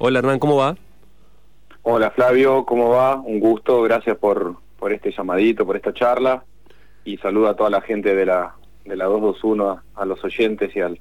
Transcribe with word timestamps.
Hola 0.00 0.18
Hernán, 0.18 0.40
¿cómo 0.40 0.56
va? 0.56 0.76
Hola 1.82 2.10
Flavio, 2.10 2.64
¿cómo 2.66 2.90
va? 2.90 3.14
Un 3.14 3.38
gusto, 3.38 3.80
gracias 3.82 4.16
por, 4.16 4.56
por 4.76 4.92
este 4.92 5.12
llamadito, 5.12 5.64
por 5.64 5.76
esta 5.76 5.94
charla 5.94 6.42
y 7.04 7.16
saludo 7.18 7.48
a 7.48 7.54
toda 7.54 7.70
la 7.70 7.80
gente 7.80 8.12
de 8.16 8.26
la, 8.26 8.56
de 8.84 8.96
la 8.96 9.04
221, 9.04 9.70
a, 9.70 9.84
a 9.94 10.04
los 10.04 10.24
oyentes 10.24 10.74
y 10.74 10.80
al 10.80 10.98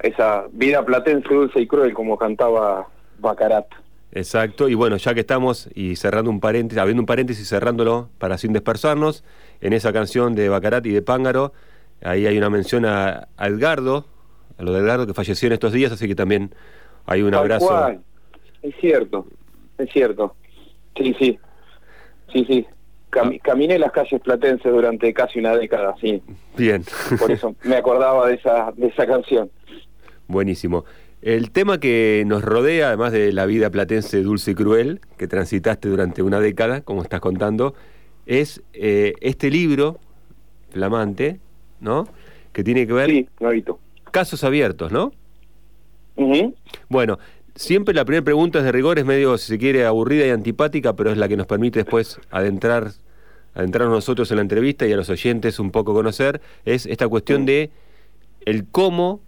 esa 0.00 0.46
vida 0.50 0.84
platense 0.84 1.32
dulce 1.32 1.60
y 1.60 1.68
cruel 1.68 1.94
como 1.94 2.18
cantaba 2.18 2.88
Bacarat. 3.20 3.66
Exacto, 4.10 4.68
y 4.68 4.74
bueno, 4.74 4.96
ya 4.96 5.14
que 5.14 5.20
estamos 5.20 5.70
y 5.72 5.94
cerrando 5.94 6.28
un 6.32 6.40
paréntesis, 6.40 6.80
abriendo 6.80 7.02
un 7.02 7.06
paréntesis 7.06 7.44
y 7.44 7.48
cerrándolo 7.48 8.08
para 8.18 8.36
sin 8.36 8.52
dispersarnos, 8.52 9.22
en 9.60 9.72
esa 9.72 9.92
canción 9.92 10.34
de 10.34 10.48
Bacarat 10.48 10.84
y 10.86 10.90
de 10.90 11.02
Pángaro, 11.02 11.52
ahí 12.02 12.26
hay 12.26 12.36
una 12.36 12.50
mención 12.50 12.84
a, 12.84 13.28
a 13.36 13.46
Edgardo, 13.46 14.06
a 14.58 14.64
lo 14.64 14.72
de 14.72 14.80
Edgardo 14.80 15.06
que 15.06 15.14
falleció 15.14 15.46
en 15.46 15.52
estos 15.52 15.72
días, 15.72 15.92
así 15.92 16.08
que 16.08 16.16
también 16.16 16.52
hay 17.06 17.22
un 17.22 17.34
abrazo. 17.34 17.66
cual. 17.66 18.00
Es 18.62 18.74
cierto, 18.80 19.26
es 19.78 19.88
cierto. 19.92 20.34
Sí, 20.96 21.14
sí, 21.18 21.38
sí, 22.32 22.44
sí. 22.48 22.66
Cami- 23.10 23.40
caminé 23.40 23.78
las 23.78 23.92
calles 23.92 24.20
platenses 24.20 24.70
durante 24.72 25.12
casi 25.14 25.38
una 25.38 25.56
década, 25.56 25.94
sí. 26.00 26.22
Bien, 26.56 26.82
Por 27.18 27.30
eso 27.30 27.54
me 27.64 27.76
acordaba 27.76 28.26
de 28.28 28.34
esa, 28.34 28.72
de 28.76 28.88
esa 28.88 29.06
canción. 29.06 29.50
buenísimo. 30.26 30.84
El 31.22 31.50
tema 31.50 31.80
que 31.80 32.24
nos 32.26 32.42
rodea, 32.44 32.88
además 32.88 33.12
de 33.12 33.32
la 33.32 33.46
vida 33.46 33.70
platense 33.70 34.22
dulce 34.22 34.50
y 34.50 34.54
cruel, 34.54 35.00
que 35.16 35.26
transitaste 35.28 35.88
durante 35.88 36.22
una 36.22 36.40
década, 36.40 36.82
como 36.82 37.02
estás 37.02 37.20
contando, 37.20 37.74
es 38.26 38.62
eh, 38.74 39.14
este 39.20 39.50
libro 39.50 39.98
flamante, 40.70 41.40
¿no? 41.80 42.06
Que 42.52 42.62
tiene 42.64 42.86
que 42.86 42.92
ver 42.92 43.10
Sí, 43.10 43.28
casos 44.10 44.44
abiertos, 44.44 44.92
¿no? 44.92 45.12
Bueno, 46.88 47.18
siempre 47.54 47.94
la 47.94 48.04
primera 48.04 48.24
pregunta 48.24 48.58
es 48.58 48.64
de 48.64 48.72
rigor, 48.72 48.98
es 48.98 49.04
medio, 49.04 49.36
si 49.38 49.46
se 49.48 49.58
quiere, 49.58 49.84
aburrida 49.84 50.26
y 50.26 50.30
antipática, 50.30 50.94
pero 50.94 51.10
es 51.10 51.18
la 51.18 51.28
que 51.28 51.36
nos 51.36 51.46
permite 51.46 51.80
después 51.80 52.18
adentrar, 52.30 52.90
adentrarnos 53.54 53.94
nosotros 53.94 54.30
en 54.30 54.36
la 54.36 54.42
entrevista 54.42 54.86
y 54.86 54.92
a 54.92 54.96
los 54.96 55.08
oyentes 55.10 55.58
un 55.58 55.70
poco 55.70 55.94
conocer, 55.94 56.40
es 56.64 56.86
esta 56.86 57.08
cuestión 57.08 57.46
de 57.46 57.70
el 58.44 58.66
cómo, 58.66 59.20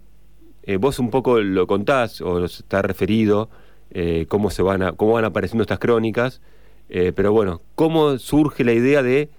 eh, 0.63 0.77
vos 0.77 0.99
un 0.99 1.09
poco 1.09 1.39
lo 1.39 1.67
contás, 1.67 2.21
o 2.21 2.39
nos 2.39 2.59
está 2.59 2.81
referido, 2.81 3.49
eh, 3.91 4.25
cómo, 4.27 4.51
se 4.51 4.61
van 4.61 4.83
a, 4.83 4.91
cómo 4.91 5.13
van 5.13 5.25
apareciendo 5.25 5.63
estas 5.63 5.79
crónicas, 5.79 6.41
eh, 6.89 7.11
pero 7.15 7.31
bueno, 7.31 7.61
cómo 7.75 8.17
surge 8.19 8.63
la 8.63 8.73
idea 8.73 9.01
de 9.03 9.29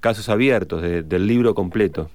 casos 0.00 0.28
abiertos, 0.28 0.82
de- 0.82 1.02
del 1.02 1.26
libro 1.26 1.54
completo. 1.54 2.10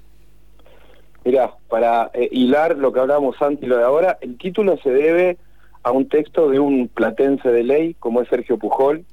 Mirá, 1.25 1.53
para 1.67 2.12
eh, 2.14 2.30
hilar 2.31 2.78
lo 2.78 2.94
que 2.94 3.00
hablábamos 3.00 3.42
antes 3.42 3.64
y 3.64 3.67
lo 3.67 3.78
de 3.78 3.84
ahora, 3.84 4.17
el 4.22 4.38
título 4.38 4.78
se 4.78 4.89
debe 4.89 5.38
a 5.84 5.92
un 5.92 6.08
texto 6.08 6.50
de 6.50 6.59
un 6.59 6.88
platense 6.88 7.50
de 7.52 7.64
ley, 7.64 7.94
como 8.00 8.22
es 8.22 8.30
Sergio 8.30 8.58
Pujol, 8.58 9.06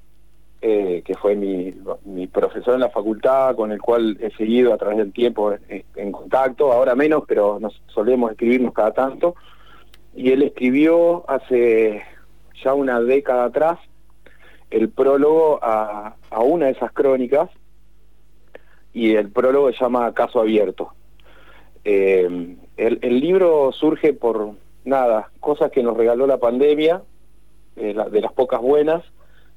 eh, 0.63 1.03
que 1.05 1.15
fue 1.15 1.35
mi, 1.35 1.73
profesor 2.29 2.75
en 2.75 2.81
la 2.81 2.91
facultad, 2.91 3.55
con 3.57 3.73
el 3.73 3.81
cual 3.81 4.17
he 4.21 4.31
seguido 4.33 4.73
a 4.73 4.79
través 4.79 4.99
del 4.99 5.13
tiempo 5.13 5.53
eh, 5.53 5.85
en 5.97 6.13
contacto, 6.13 6.73
ahora 6.73 6.95
menos, 6.95 7.25
pero 7.27 7.59
nos 7.61 7.81
solemos 7.89 8.31
escribirnos 8.31 8.73
cada 8.73 8.93
tanto. 8.93 9.35
Y 10.15 10.31
él 10.31 10.43
escribió 10.43 11.29
hace 11.29 12.03
ya 12.63 12.73
una 12.73 13.01
década 13.01 13.45
atrás 13.45 13.79
el 14.71 14.89
prólogo 14.89 15.61
a 15.63 16.15
una 16.41 16.67
de 16.67 16.73
esas 16.73 16.91
crónicas, 16.93 17.51
y 18.97 19.15
el 19.15 19.29
prólogo 19.29 19.71
se 19.73 19.79
llama 19.79 20.13
Caso 20.15 20.41
Abierto. 20.41 20.96
Eh, 21.89 22.57
el, 22.77 22.99
el 23.01 23.21
libro 23.21 23.71
surge 23.73 24.13
por 24.13 24.51
nada, 24.85 25.31
cosas 25.39 25.71
que 25.71 25.85
nos 25.85 25.97
regaló 25.97 26.27
la 26.27 26.39
pandemia, 26.39 27.03
eh, 27.77 27.95
la- 27.95 28.09
de 28.09 28.21
las 28.21 28.33
pocas 28.33 28.61
buenas, 28.61 29.05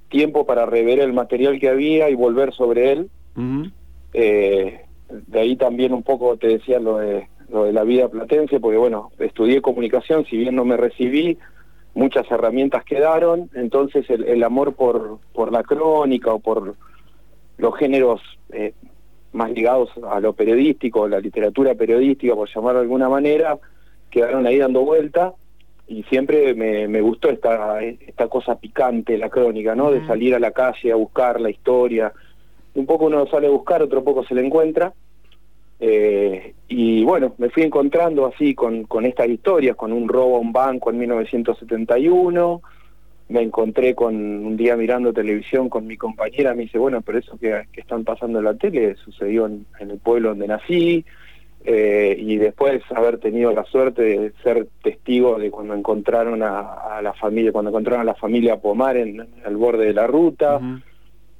tiempo 0.09 0.45
para 0.45 0.67
rever 0.67 0.99
el 0.99 1.11
material 1.11 1.59
que 1.59 1.69
había 1.69 2.07
y 2.09 2.13
volver 2.15 2.53
sobre 2.53 2.91
él. 2.91 3.09
Eh, 4.13 4.81
de 5.09 5.39
ahí 5.39 5.55
también 5.55 5.91
un 5.93 6.03
poco 6.03 6.37
te 6.37 6.47
decía 6.47 6.79
lo 6.79 6.97
de, 6.97 7.27
lo 7.51 7.63
de 7.63 7.73
la 7.73 7.83
vida 7.83 8.07
platense, 8.09 8.59
porque 8.59 8.77
bueno, 8.77 9.11
estudié 9.17 9.61
comunicación, 9.61 10.25
si 10.25 10.37
bien 10.37 10.55
no 10.55 10.65
me 10.65 10.77
recibí, 10.77 11.37
muchas 11.95 12.29
herramientas 12.29 12.83
quedaron, 12.85 13.49
entonces 13.55 14.07
el, 14.09 14.23
el 14.25 14.43
amor 14.43 14.73
por, 14.75 15.17
por 15.33 15.51
la 15.51 15.63
crónica 15.63 16.31
o 16.31 16.39
por 16.39 16.75
los 17.57 17.75
géneros 17.77 18.21
eh, 18.51 18.73
más 19.33 19.51
ligados 19.51 19.89
a 20.09 20.19
lo 20.19 20.33
periodístico, 20.33 21.07
la 21.07 21.19
literatura 21.19 21.75
periodística, 21.75 22.35
por 22.35 22.49
llamarlo 22.49 22.79
de 22.79 22.83
alguna 22.83 23.09
manera, 23.09 23.57
quedaron 24.09 24.45
ahí 24.47 24.57
dando 24.57 24.81
vuelta 24.81 25.33
y 25.87 26.03
siempre 26.03 26.53
me, 26.53 26.87
me 26.87 27.01
gustó 27.01 27.29
esta, 27.29 27.81
esta 27.81 28.27
cosa 28.27 28.59
picante, 28.59 29.17
la 29.17 29.29
crónica, 29.29 29.75
¿no? 29.75 29.91
De 29.91 30.05
salir 30.05 30.35
a 30.35 30.39
la 30.39 30.51
calle 30.51 30.91
a 30.91 30.95
buscar 30.95 31.41
la 31.41 31.49
historia. 31.49 32.13
Un 32.75 32.85
poco 32.85 33.05
uno 33.05 33.25
sale 33.27 33.47
a 33.47 33.51
buscar, 33.51 33.81
otro 33.81 34.03
poco 34.03 34.23
se 34.23 34.35
le 34.35 34.45
encuentra. 34.45 34.93
Eh, 35.79 36.53
y 36.67 37.03
bueno, 37.03 37.33
me 37.37 37.49
fui 37.49 37.63
encontrando 37.63 38.27
así 38.27 38.53
con, 38.53 38.83
con 38.83 39.05
estas 39.05 39.29
historias, 39.29 39.75
con 39.75 39.91
un 39.91 40.07
robo 40.07 40.35
a 40.35 40.39
un 40.39 40.51
banco 40.51 40.91
en 40.91 40.99
1971, 40.99 42.61
me 43.29 43.41
encontré 43.41 43.95
con 43.95 44.15
un 44.15 44.57
día 44.57 44.75
mirando 44.75 45.13
televisión 45.13 45.69
con 45.69 45.85
mi 45.85 45.97
compañera, 45.97 46.55
me 46.55 46.63
dice, 46.63 46.79
bueno, 46.79 47.01
pero 47.01 47.19
eso 47.19 47.37
que, 47.37 47.67
que 47.71 47.81
están 47.81 48.03
pasando 48.03 48.39
en 48.39 48.45
la 48.45 48.55
tele 48.55 48.95
sucedió 48.95 49.45
en, 49.45 49.65
en 49.79 49.91
el 49.91 49.99
pueblo 49.99 50.29
donde 50.29 50.47
nací, 50.47 51.05
eh, 51.63 52.15
y 52.17 52.37
después 52.37 52.81
haber 52.95 53.19
tenido 53.19 53.51
la 53.51 53.65
suerte 53.65 54.01
de 54.01 54.31
ser 54.43 54.67
testigo 54.81 55.37
de 55.37 55.51
cuando 55.51 55.75
encontraron 55.75 56.41
a, 56.41 56.97
a 56.97 57.01
la 57.01 57.13
familia, 57.13 57.51
cuando 57.51 57.69
encontraron 57.69 58.01
a 58.01 58.11
la 58.11 58.15
familia 58.15 58.57
Pomar 58.57 58.97
en, 58.97 59.27
al 59.45 59.57
borde 59.57 59.85
de 59.85 59.93
la 59.93 60.07
ruta, 60.07 60.59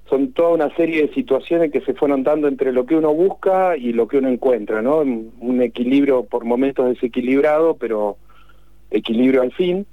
son 0.09 0.33
toda 0.33 0.50
una 0.50 0.75
serie 0.75 1.07
de 1.07 1.13
situaciones 1.13 1.71
que 1.71 1.81
se 1.81 1.94
fueron 1.94 2.23
dando 2.23 2.47
entre 2.47 2.73
lo 2.73 2.85
que 2.85 2.95
uno 2.95 3.13
busca 3.13 3.77
y 3.77 3.94
lo 3.94 4.07
que 4.07 4.17
uno 4.17 4.27
encuentra, 4.27 4.81
¿no? 4.81 4.97
Un 5.00 5.61
equilibrio 5.61 6.25
por 6.25 6.45
momentos 6.45 6.89
desequilibrado, 6.89 7.77
pero 7.77 8.17
equilibrio 8.91 9.41
al 9.41 9.53
fin. 9.53 9.85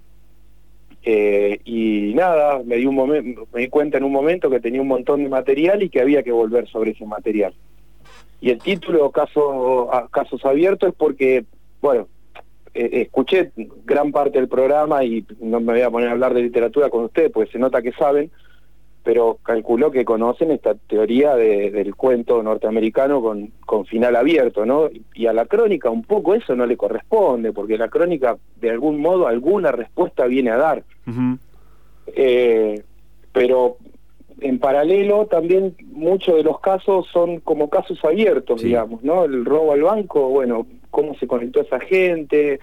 Eh, 1.08 1.60
y 1.64 2.14
nada, 2.14 2.60
me 2.64 2.74
di 2.74 2.84
un 2.84 2.96
momento, 2.96 3.46
me 3.52 3.60
di 3.60 3.68
cuenta 3.68 3.96
en 3.96 4.02
un 4.02 4.10
momento 4.10 4.50
que 4.50 4.58
tenía 4.58 4.82
un 4.82 4.88
montón 4.88 5.22
de 5.22 5.28
material 5.28 5.80
y 5.84 5.88
que 5.88 6.00
había 6.00 6.24
que 6.24 6.32
volver 6.32 6.66
sobre 6.66 6.90
ese 6.90 7.06
material. 7.06 7.54
Y 8.40 8.50
el 8.50 8.58
título 8.58 9.12
caso, 9.12 9.88
casos 10.10 10.44
abiertos 10.44 10.88
es 10.88 10.94
porque, 10.96 11.44
bueno, 11.80 12.08
eh, 12.74 13.02
escuché 13.02 13.52
gran 13.84 14.10
parte 14.10 14.40
del 14.40 14.48
programa 14.48 15.04
y 15.04 15.24
no 15.40 15.60
me 15.60 15.74
voy 15.74 15.82
a 15.82 15.90
poner 15.90 16.08
a 16.08 16.12
hablar 16.12 16.34
de 16.34 16.42
literatura 16.42 16.90
con 16.90 17.04
ustedes, 17.04 17.30
porque 17.30 17.52
se 17.52 17.60
nota 17.60 17.82
que 17.82 17.92
saben, 17.92 18.32
pero 19.06 19.38
calculó 19.44 19.92
que 19.92 20.04
conocen 20.04 20.50
esta 20.50 20.74
teoría 20.74 21.36
de- 21.36 21.70
del 21.70 21.94
cuento 21.94 22.42
norteamericano 22.42 23.22
con, 23.22 23.52
con 23.64 23.86
final 23.86 24.16
abierto, 24.16 24.66
¿no? 24.66 24.90
Y 25.14 25.26
a 25.26 25.32
la 25.32 25.44
crónica 25.46 25.90
un 25.90 26.02
poco 26.02 26.34
eso 26.34 26.56
no 26.56 26.66
le 26.66 26.76
corresponde, 26.76 27.52
porque 27.52 27.78
la 27.78 27.86
crónica 27.88 28.36
de 28.60 28.70
algún 28.70 29.00
modo 29.00 29.28
alguna 29.28 29.70
respuesta 29.70 30.26
viene 30.26 30.50
a 30.50 30.56
dar. 30.56 30.82
Eh, 32.16 32.82
pero 33.32 33.76
en 34.40 34.58
paralelo 34.58 35.26
también 35.26 35.76
muchos 35.92 36.34
de 36.36 36.42
los 36.42 36.58
casos 36.60 37.06
son 37.12 37.38
como 37.38 37.70
casos 37.70 38.04
abiertos, 38.04 38.60
Sí. 38.60 38.66
digamos, 38.68 39.04
¿no? 39.04 39.24
El 39.24 39.44
robo 39.44 39.72
al 39.72 39.82
banco, 39.82 40.28
bueno, 40.30 40.66
cómo 40.90 41.14
se 41.18 41.28
conectó 41.28 41.60
esa 41.60 41.78
gente, 41.78 42.58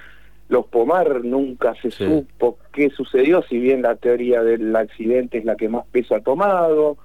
los 0.49 0.65
Pomar 0.67 1.23
nunca 1.23 1.73
se 1.81 1.91
Sí. 1.91 2.05
supo 2.05 2.57
qué 2.73 2.89
sucedió, 2.89 3.41
si 3.43 3.59
bien 3.59 3.81
la 3.81 3.95
teoría 3.95 4.43
del 4.43 4.75
accidente 4.75 5.37
es 5.39 5.45
la 5.45 5.55
que 5.55 5.69
más 5.69 5.85
peso 5.91 6.15
ha 6.15 6.21
tomado. 6.21 6.97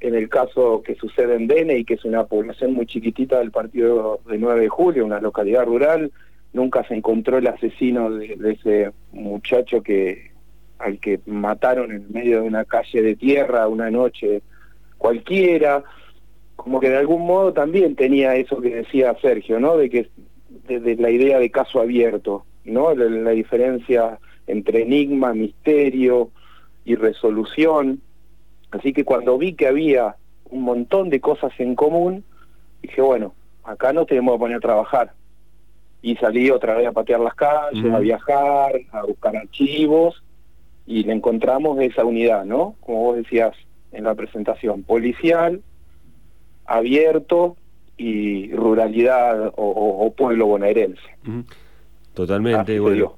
En 0.00 0.14
el 0.14 0.28
caso 0.28 0.82
que 0.84 0.94
sucede 0.94 1.34
en 1.34 1.48
Dene 1.48 1.76
y 1.78 1.84
que 1.84 1.94
es 1.94 2.04
una 2.04 2.24
población 2.24 2.72
muy 2.72 2.86
chiquitita 2.86 3.38
del 3.40 3.50
partido 3.50 4.20
de 4.30 4.38
9 4.38 4.60
de 4.60 4.68
julio, 4.68 5.04
una 5.04 5.20
localidad 5.20 5.64
rural, 5.66 6.12
nunca 6.52 6.86
se 6.86 6.94
encontró 6.94 7.38
el 7.38 7.48
asesino 7.48 8.10
de, 8.10 8.36
de 8.36 8.52
ese 8.52 8.92
muchacho 9.12 9.82
que 9.82 10.30
al 10.78 11.00
que 11.00 11.18
mataron 11.26 11.90
en 11.90 12.06
medio 12.12 12.40
de 12.42 12.46
una 12.46 12.64
calle 12.64 13.02
de 13.02 13.16
tierra 13.16 13.66
una 13.66 13.90
noche 13.90 14.42
cualquiera, 14.98 15.82
como 16.54 16.78
que 16.80 16.90
de 16.90 16.96
algún 16.98 17.26
modo 17.26 17.52
también 17.52 17.96
tenía 17.96 18.36
eso 18.36 18.60
que 18.60 18.74
decía 18.76 19.16
Sergio, 19.20 19.58
¿no? 19.58 19.76
De 19.76 19.90
que 19.90 20.08
de, 20.68 20.80
de 20.80 20.96
la 20.96 21.10
idea 21.10 21.38
de 21.38 21.50
caso 21.50 21.80
abierto, 21.80 22.44
¿no? 22.68 22.94
La, 22.94 23.04
la 23.06 23.30
diferencia 23.30 24.18
entre 24.46 24.82
enigma, 24.82 25.32
misterio 25.34 26.30
y 26.84 26.94
resolución. 26.94 28.00
Así 28.70 28.92
que 28.92 29.04
cuando 29.04 29.36
vi 29.38 29.54
que 29.54 29.66
había 29.66 30.16
un 30.50 30.62
montón 30.62 31.10
de 31.10 31.20
cosas 31.20 31.52
en 31.58 31.74
común, 31.74 32.24
dije, 32.82 33.00
bueno, 33.02 33.34
acá 33.64 33.92
nos 33.92 34.06
tenemos 34.06 34.34
que 34.34 34.38
poner 34.38 34.56
a 34.58 34.60
trabajar. 34.60 35.12
Y 36.00 36.16
salí 36.16 36.48
otra 36.50 36.76
vez 36.76 36.86
a 36.86 36.92
patear 36.92 37.20
las 37.20 37.34
calles, 37.34 37.84
a 37.92 37.98
viajar, 37.98 38.72
a 38.92 39.02
buscar 39.02 39.36
archivos, 39.36 40.22
y 40.86 41.02
le 41.04 41.12
encontramos 41.12 41.78
esa 41.80 42.04
unidad, 42.04 42.44
¿no? 42.46 42.76
Como 42.80 43.02
vos 43.02 43.16
decías 43.16 43.52
en 43.92 44.04
la 44.04 44.14
presentación, 44.14 44.82
policial, 44.84 45.60
abierto 46.66 47.56
y 47.96 48.52
ruralidad 48.52 49.48
o, 49.48 49.52
o- 49.56 50.06
o 50.06 50.12
pueblo 50.12 50.46
bonaerense. 50.46 51.02
Totalmente, 52.18 52.72
Así 52.72 52.78
bueno. 52.80 53.16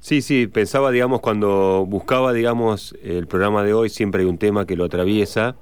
Sí, 0.00 0.22
sí, 0.22 0.46
pensaba, 0.46 0.90
digamos, 0.90 1.20
cuando 1.20 1.84
buscaba, 1.86 2.32
digamos, 2.32 2.96
el 3.02 3.26
programa 3.26 3.62
de 3.62 3.74
hoy, 3.74 3.90
siempre 3.90 4.22
hay 4.22 4.26
un 4.26 4.38
tema 4.38 4.64
que 4.64 4.74
lo 4.74 4.84
atraviesa. 4.84 5.54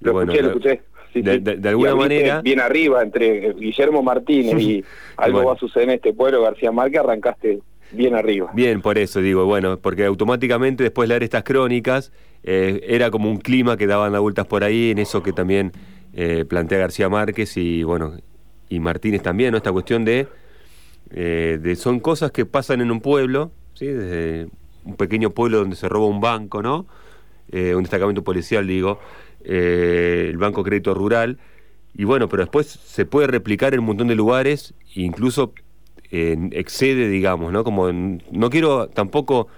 Lo 0.00 0.12
bueno, 0.12 0.34
escuché, 0.34 0.76
lo 1.14 1.22
escuché. 1.22 1.56
de, 1.56 1.68
alguna 1.70 1.94
manera... 1.94 2.42
Bien 2.42 2.60
arriba, 2.60 3.02
entre 3.02 3.54
Guillermo 3.54 4.02
Martínez 4.02 4.60
y 4.60 4.84
algo 5.16 5.46
va 5.46 5.54
a 5.54 5.56
suceder 5.56 5.88
en 5.88 5.94
este 5.94 6.12
pueblo, 6.12 6.42
García 6.42 6.72
Márquez, 6.72 7.00
arrancaste 7.00 7.60
bien 7.92 8.14
arriba. 8.14 8.50
Bien, 8.52 8.82
por 8.82 8.98
eso 8.98 9.22
digo, 9.22 9.46
bueno, 9.46 9.78
porque 9.78 10.04
automáticamente 10.04 10.82
después 10.82 11.08
de 11.08 11.14
leer 11.14 11.22
estas 11.22 11.42
crónicas, 11.42 12.12
eh, 12.42 12.82
era 12.86 13.10
como 13.10 13.30
un 13.30 13.38
clima 13.38 13.78
que 13.78 13.86
daban 13.86 14.12
las 14.12 14.20
vueltas 14.20 14.46
por 14.46 14.62
ahí, 14.62 14.90
en 14.90 14.98
eso 14.98 15.22
que 15.22 15.32
también 15.32 15.72
eh, 16.12 16.44
plantea 16.46 16.76
García 16.76 17.08
Márquez 17.08 17.56
y, 17.56 17.82
bueno, 17.82 18.18
y 18.68 18.78
Martínez 18.78 19.22
también, 19.22 19.52
¿no? 19.52 19.56
Esta 19.56 19.72
cuestión 19.72 20.04
de, 20.04 20.28
eh, 21.12 21.58
de 21.60 21.76
son 21.76 22.00
cosas 22.00 22.30
que 22.30 22.46
pasan 22.46 22.80
en 22.80 22.90
un 22.90 23.00
pueblo, 23.00 23.50
¿sí? 23.74 23.88
Un 23.88 24.96
pequeño 24.96 25.30
pueblo 25.30 25.58
donde 25.58 25.76
se 25.76 25.88
roba 25.88 26.06
un 26.06 26.20
banco, 26.20 26.62
¿no? 26.62 26.86
un 27.52 27.82
destacamento 27.82 28.22
policial, 28.22 28.64
digo, 28.64 29.00
el 29.42 30.36
Banco 30.36 30.62
Crédito 30.62 30.94
Rural, 30.94 31.38
y 31.96 32.04
bueno, 32.04 32.28
pero 32.28 32.44
después 32.44 32.66
se 32.68 33.06
puede 33.06 33.26
replicar 33.26 33.74
en 33.74 33.80
un 33.80 33.86
montón 33.86 34.06
de 34.06 34.14
lugares, 34.14 34.72
incluso 34.94 35.52
excede, 36.12 37.08
digamos, 37.08 37.52
¿no? 37.52 37.64
Como 37.64 37.90
no 37.92 38.50
quiero 38.50 38.86
tampoco 38.88 39.48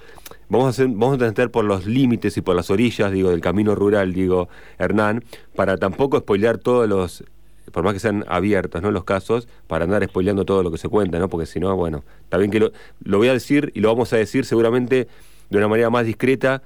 vamos 0.52 0.66
a 0.66 0.70
hacer, 0.70 0.88
vamos 0.88 1.20
a 1.20 1.26
entrar 1.26 1.50
por 1.50 1.64
los 1.64 1.86
límites 1.86 2.36
y 2.36 2.42
por 2.42 2.54
las 2.54 2.70
orillas, 2.70 3.10
digo, 3.10 3.30
del 3.30 3.40
camino 3.40 3.74
rural, 3.74 4.12
digo, 4.12 4.48
Hernán, 4.78 5.24
para 5.56 5.78
tampoco 5.78 6.18
spoilear 6.18 6.58
todos 6.58 6.88
los 6.88 7.24
por 7.70 7.84
más 7.84 7.94
que 7.94 8.00
sean 8.00 8.24
abiertos, 8.28 8.82
¿no? 8.82 8.90
Los 8.90 9.04
casos, 9.04 9.48
para 9.66 9.84
andar 9.84 10.04
spoileando 10.04 10.44
todo 10.44 10.62
lo 10.62 10.70
que 10.70 10.78
se 10.78 10.88
cuenta, 10.88 11.18
¿no? 11.18 11.28
Porque 11.28 11.46
si 11.46 11.60
no, 11.60 11.74
bueno, 11.76 12.02
está 12.24 12.38
bien 12.38 12.50
que 12.50 12.60
lo, 12.60 12.72
lo, 13.04 13.18
voy 13.18 13.28
a 13.28 13.32
decir 13.32 13.70
y 13.74 13.80
lo 13.80 13.88
vamos 13.88 14.12
a 14.12 14.16
decir 14.16 14.44
seguramente 14.44 15.08
de 15.50 15.58
una 15.58 15.68
manera 15.68 15.90
más 15.90 16.06
discreta 16.06 16.62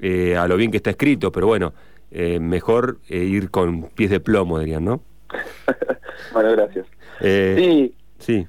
eh, 0.00 0.36
a 0.36 0.48
lo 0.48 0.56
bien 0.56 0.70
que 0.70 0.78
está 0.78 0.90
escrito, 0.90 1.30
pero 1.30 1.46
bueno, 1.46 1.72
eh, 2.10 2.40
mejor 2.40 2.98
eh, 3.08 3.18
ir 3.18 3.50
con 3.50 3.82
pies 3.90 4.10
de 4.10 4.20
plomo, 4.20 4.58
dirían, 4.58 4.84
¿no? 4.84 5.00
bueno, 6.32 6.50
gracias. 6.52 6.86
sí. 7.20 7.94
Sí. 8.18 8.46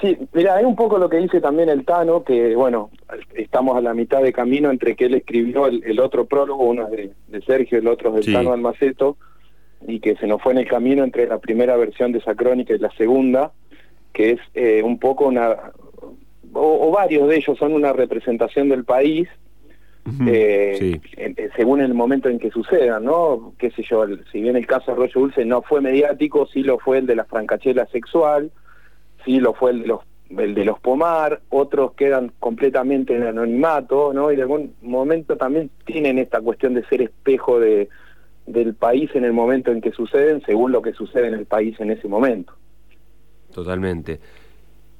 Sí, 0.00 0.18
mira, 0.32 0.60
es 0.60 0.66
un 0.66 0.76
poco 0.76 0.98
lo 0.98 1.08
que 1.08 1.16
dice 1.16 1.40
también 1.40 1.68
el 1.68 1.84
Tano, 1.84 2.22
que 2.22 2.54
bueno, 2.54 2.90
estamos 3.34 3.76
a 3.76 3.80
la 3.80 3.94
mitad 3.94 4.20
de 4.20 4.32
camino 4.32 4.70
entre 4.70 4.94
que 4.94 5.06
él 5.06 5.14
escribió 5.14 5.68
el, 5.68 6.00
otro 6.00 6.26
prólogo, 6.26 6.64
uno 6.64 6.88
es 6.88 7.10
de, 7.28 7.40
Sergio, 7.42 7.78
el 7.78 7.88
otro 7.88 8.10
es 8.10 8.26
del 8.26 8.34
Tano 8.34 8.52
Almaceto, 8.52 9.16
y 9.86 10.00
que 10.00 10.16
se 10.16 10.26
nos 10.26 10.42
fue 10.42 10.52
en 10.52 10.58
el 10.58 10.68
camino 10.68 11.04
entre 11.04 11.26
la 11.26 11.38
primera 11.38 11.76
versión 11.76 12.12
de 12.12 12.18
esa 12.18 12.34
crónica 12.34 12.74
y 12.74 12.78
la 12.78 12.90
segunda, 12.92 13.52
que 14.12 14.32
es 14.32 14.40
eh, 14.54 14.82
un 14.82 14.98
poco 14.98 15.26
una, 15.26 15.56
o, 16.52 16.90
varios 16.90 17.28
de 17.28 17.36
ellos 17.36 17.58
son 17.58 17.72
una 17.72 17.92
representación 17.92 18.68
del 18.68 18.84
país, 18.84 19.28
eh, 20.24 21.00
según 21.56 21.80
el 21.80 21.92
momento 21.92 22.28
en 22.28 22.38
que 22.38 22.52
sucedan, 22.52 23.04
¿no? 23.04 23.54
Qué 23.58 23.72
sé 23.72 23.82
yo, 23.82 24.06
si 24.30 24.40
bien 24.40 24.54
el 24.54 24.66
caso 24.66 24.86
de 24.86 24.92
Arroyo 24.92 25.20
Dulce 25.20 25.44
no 25.44 25.62
fue 25.62 25.80
mediático, 25.80 26.46
sí 26.46 26.62
lo 26.62 26.78
fue 26.78 26.98
el 26.98 27.06
de 27.06 27.16
la 27.16 27.24
francachela 27.24 27.86
sexual, 27.86 28.52
sí 29.24 29.40
lo 29.40 29.52
fue 29.54 29.72
el 29.72 29.82
de 29.82 29.88
los 29.88 30.00
el 30.30 30.54
de 30.54 30.64
los 30.64 30.80
Pomar, 30.80 31.40
otros 31.50 31.92
quedan 31.92 32.32
completamente 32.40 33.14
en 33.14 33.24
anonimato, 33.24 34.12
¿no? 34.12 34.32
Y 34.32 34.36
de 34.36 34.42
algún 34.42 34.74
momento 34.82 35.36
también 35.36 35.70
tienen 35.84 36.18
esta 36.18 36.40
cuestión 36.40 36.74
de 36.74 36.84
ser 36.86 37.02
espejo 37.02 37.60
de, 37.60 37.88
del 38.46 38.74
país 38.74 39.10
en 39.14 39.24
el 39.24 39.32
momento 39.32 39.72
en 39.72 39.80
que 39.80 39.90
suceden, 39.92 40.42
según 40.46 40.72
lo 40.72 40.82
que 40.82 40.92
sucede 40.92 41.28
en 41.28 41.34
el 41.34 41.46
país 41.46 41.78
en 41.80 41.90
ese 41.90 42.08
momento. 42.08 42.52
Totalmente. 43.52 44.20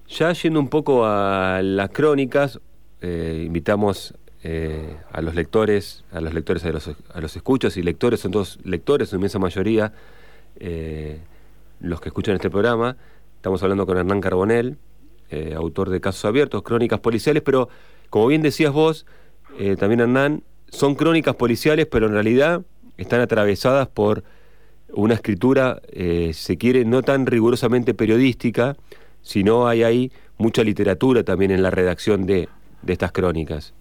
Ya 0.09 0.33
yendo 0.33 0.61
un 0.61 0.69
poco 0.69 1.05
a 1.05 1.61
las 1.63 1.91
crónicas, 1.91 2.61
eh, 3.01 3.43
invitamos 3.47 4.15
eh, 4.43 4.97
a 5.13 5.21
los 5.21 5.35
lectores, 5.35 6.05
a 6.13 6.21
los 6.21 6.33
lectores, 6.33 6.65
a 6.65 6.71
los, 6.71 6.91
a 7.13 7.21
los 7.21 7.37
escuchos 7.37 7.77
y 7.77 7.83
lectores, 7.83 8.21
son 8.21 8.33
todos 8.33 8.59
lectores, 8.65 9.13
en 9.13 9.19
inmensa 9.19 9.39
mayoría, 9.39 9.93
eh, 10.59 11.19
los 11.81 12.01
que 12.01 12.09
escuchan 12.09 12.35
este 12.35 12.51
programa, 12.51 12.97
Estamos 13.37 13.63
hablando 13.63 13.87
con 13.87 13.97
Hernán 13.97 14.21
Carbonel, 14.21 14.77
autor 15.55 15.91
de 15.91 16.01
Casos 16.01 16.25
Abiertos, 16.25 16.63
Crónicas 16.63 16.99
Policiales, 16.99 17.45
pero 17.45 17.69
como 18.11 18.27
bien 18.27 18.43
decías 18.43 18.73
vos, 18.73 19.07
también 19.79 20.01
Hernán, 20.01 20.43
son 20.69 20.97
crónicas 20.97 21.37
policiales, 21.37 21.87
pero 21.87 22.07
en 22.07 22.15
realidad 22.15 22.63
están 22.97 23.21
atravesadas 23.21 23.89
por 23.89 24.25
una 24.93 25.15
escritura, 25.15 25.81
eh, 25.93 26.31
se 26.33 26.57
quiere, 26.57 26.85
no 26.85 27.03
tan 27.03 27.27
rigurosamente 27.27 27.95
periodística, 27.95 28.77
sino 29.23 29.67
hay 29.67 29.83
ahí 29.83 30.13
mucha 30.39 30.63
literatura 30.63 31.25
también 31.25 31.51
en 31.51 31.63
la 31.63 31.71
redacción 31.71 32.27
de, 32.27 32.49
de 32.83 32.93
estas 32.93 33.13
crónicas. 33.13 33.75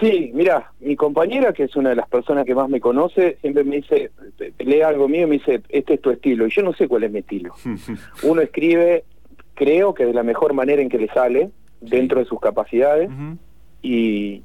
Sí, 0.00 0.30
mira, 0.32 0.72
mi 0.80 0.96
compañera, 0.96 1.52
que 1.52 1.64
es 1.64 1.76
una 1.76 1.90
de 1.90 1.96
las 1.96 2.08
personas 2.08 2.46
que 2.46 2.54
más 2.54 2.70
me 2.70 2.80
conoce, 2.80 3.36
siempre 3.42 3.64
me 3.64 3.76
dice, 3.76 4.10
lee 4.58 4.80
algo 4.80 5.08
mío 5.08 5.24
y 5.24 5.26
me 5.26 5.38
dice, 5.38 5.60
este 5.68 5.94
es 5.94 6.00
tu 6.00 6.10
estilo. 6.10 6.46
Y 6.46 6.50
yo 6.50 6.62
no 6.62 6.72
sé 6.72 6.88
cuál 6.88 7.04
es 7.04 7.12
mi 7.12 7.18
estilo. 7.18 7.54
Uno 8.22 8.40
escribe, 8.40 9.04
creo 9.54 9.92
que 9.92 10.06
de 10.06 10.14
la 10.14 10.22
mejor 10.22 10.54
manera 10.54 10.80
en 10.80 10.88
que 10.88 10.96
le 10.96 11.08
sale, 11.08 11.50
dentro 11.82 12.18
de 12.18 12.24
sus 12.24 12.40
capacidades, 12.40 13.10
y, 13.82 14.42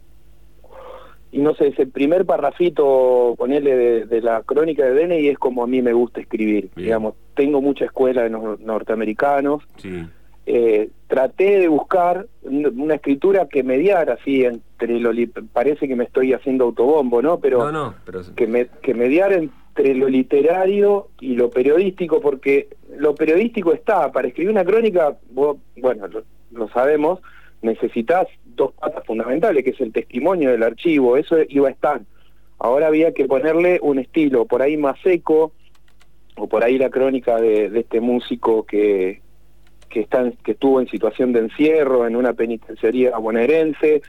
y 1.35 1.41
no 1.41 1.53
sé, 1.55 1.67
ese 1.67 1.85
primer 1.85 2.25
parrafito, 2.25 3.35
ponerle 3.37 3.75
de, 3.75 4.05
de, 4.05 4.21
la 4.21 4.41
crónica 4.43 4.85
de 4.85 4.93
Dene 4.93 5.19
y 5.19 5.27
es 5.27 5.37
como 5.37 5.63
a 5.63 5.67
mí 5.67 5.81
me 5.81 5.93
gusta 5.93 6.21
escribir. 6.21 6.69
Digamos, 6.75 7.15
tengo 7.35 7.61
mucha 7.61 7.85
escuela 7.85 8.23
de 8.23 8.29
los 8.29 8.59
norteamericanos. 8.61 9.63
Sí 9.77 10.05
eh, 10.47 10.89
traté 11.07 11.59
de 11.59 11.67
buscar 11.67 12.27
una 12.43 12.95
escritura 12.95 13.47
que 13.47 13.63
mediara 13.63 14.13
así 14.13 14.45
entre 14.45 14.99
lo 14.99 15.11
parece 15.51 15.87
que 15.87 15.95
me 15.95 16.03
estoy 16.03 16.33
haciendo 16.33 16.65
autobombo 16.65 17.19
no 17.23 17.39
pero, 17.39 17.95
que 18.35 18.45
me 18.45 18.67
que 18.83 18.93
mediara 18.93 19.37
entre 19.37 19.95
lo 19.95 20.07
literario 20.07 21.07
y 21.19 21.35
lo 21.35 21.49
periodístico 21.49 22.21
porque 22.21 22.67
lo 22.95 23.15
periodístico 23.15 23.73
está 23.73 24.11
para 24.11 24.27
escribir 24.27 24.51
una 24.51 24.63
crónica 24.63 25.17
bueno 25.31 26.07
lo, 26.51 26.67
sabemos 26.69 27.21
necesitas 27.65 28.27
dos 28.45 28.71
patas 28.73 29.05
fundamentales 29.05 29.63
que 29.63 29.71
es 29.71 29.81
el 29.81 29.91
testimonio 29.91 30.51
del 30.51 30.63
archivo 30.63 31.17
eso 31.17 31.37
iba 31.49 31.67
a 31.67 31.71
estar. 31.71 32.01
Ahora 32.57 32.87
había 32.87 33.13
que 33.13 33.25
ponerle 33.25 33.79
un 33.81 33.99
estilo 33.99 34.45
por 34.45 34.61
ahí 34.61 34.77
más 34.77 34.97
seco 35.01 35.51
o 36.37 36.47
por 36.47 36.63
ahí 36.63 36.77
la 36.77 36.89
crónica 36.89 37.35
de 37.37 37.71
este 37.77 37.99
músico 37.99 38.65
que 38.65 39.21
que, 39.95 40.01
está, 40.01 40.29
que 40.43 40.51
estuvo 40.51 40.81
en 40.81 40.89
situación 40.89 41.31
de 41.31 41.39
encierro 41.39 42.05
en 42.05 42.17
una 42.17 42.33
penitenciaría 42.33 43.17
bonaerense, 43.17 44.01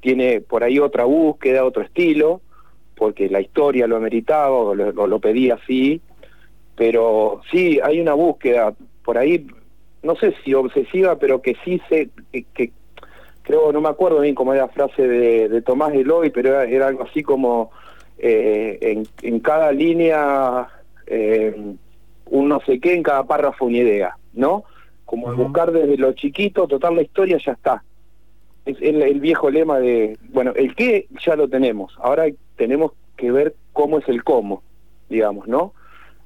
tiene 0.00 0.42
por 0.42 0.62
ahí 0.62 0.78
otra 0.78 1.04
búsqueda, 1.04 1.64
otro 1.64 1.82
estilo, 1.82 2.42
porque 2.94 3.30
la 3.30 3.40
historia 3.40 3.86
lo 3.86 3.96
ameritaba 3.96 4.50
o 4.50 4.74
lo, 4.74 5.18
pedía 5.18 5.54
así, 5.54 6.02
pero 6.76 7.40
sí 7.50 7.80
hay 7.82 8.00
una 8.00 8.12
búsqueda 8.12 8.74
por 9.02 9.16
ahí, 9.16 9.46
no 10.02 10.14
sé 10.16 10.34
si 10.44 10.52
obsesiva, 10.52 11.18
pero 11.18 11.40
que 11.40 11.56
sí 11.64 11.80
se, 11.88 12.10
que, 12.52 12.72
creo, 13.50 13.72
no 13.72 13.80
me 13.80 13.88
acuerdo 13.88 14.20
bien 14.20 14.34
cómo 14.34 14.54
era 14.54 14.66
la 14.66 14.72
frase 14.72 15.06
de, 15.06 15.62
Tomás 15.62 15.92
Eloy, 15.92 16.30
pero 16.30 16.60
era, 16.60 16.86
algo 16.86 17.02
así 17.02 17.22
como 17.22 17.70
eh, 18.18 18.78
en, 18.80 19.06
en, 19.22 19.40
cada 19.40 19.72
línea 19.72 20.68
eh, 21.06 21.74
un 22.26 22.48
no 22.48 22.60
sé 22.60 22.78
qué, 22.78 22.94
en 22.94 23.02
cada 23.02 23.24
párrafo 23.24 23.64
una 23.64 23.78
idea, 23.78 24.16
¿no? 24.34 24.64
como 25.10 25.34
buscar 25.34 25.72
desde 25.72 25.96
lo 25.96 26.12
chiquito, 26.12 26.68
total 26.68 26.94
la 26.94 27.02
historia 27.02 27.36
ya 27.44 27.50
está. 27.50 27.82
Es 28.64 28.76
el, 28.80 29.18
viejo 29.18 29.50
lema 29.50 29.80
de, 29.80 30.16
bueno, 30.28 30.52
el 30.54 30.76
qué 30.76 31.08
ya 31.26 31.34
lo 31.34 31.48
tenemos, 31.48 31.92
ahora 32.00 32.26
tenemos 32.54 32.92
que 33.16 33.32
ver 33.32 33.56
cómo 33.72 33.98
es 33.98 34.08
el 34.08 34.22
cómo, 34.22 34.62
digamos, 35.08 35.48
¿no? 35.48 35.72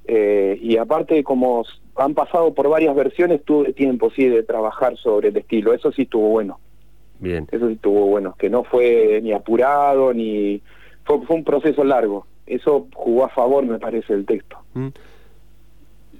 Eh, 0.05 0.59
y 0.61 0.77
aparte, 0.77 1.23
como 1.23 1.65
han 1.95 2.13
pasado 2.13 2.53
por 2.53 2.69
varias 2.69 2.95
versiones, 2.95 3.43
tuve 3.43 3.73
tiempo, 3.73 4.11
sí, 4.11 4.27
de 4.27 4.43
trabajar 4.43 4.95
sobre 4.97 5.29
el 5.29 5.37
estilo, 5.37 5.73
eso 5.73 5.91
sí 5.91 6.03
estuvo 6.03 6.29
bueno. 6.29 6.59
Bien. 7.19 7.47
Eso 7.51 7.67
sí 7.67 7.73
estuvo 7.73 8.05
bueno, 8.07 8.35
que 8.37 8.49
no 8.49 8.63
fue 8.63 9.19
ni 9.23 9.31
apurado, 9.33 10.13
ni... 10.13 10.61
Fue, 11.03 11.21
fue 11.25 11.35
un 11.35 11.43
proceso 11.43 11.83
largo. 11.83 12.27
Eso 12.47 12.87
jugó 12.93 13.25
a 13.25 13.29
favor, 13.29 13.65
me 13.65 13.79
parece, 13.79 14.13
el 14.13 14.25
texto. 14.25 14.57
Mm. 14.73 14.87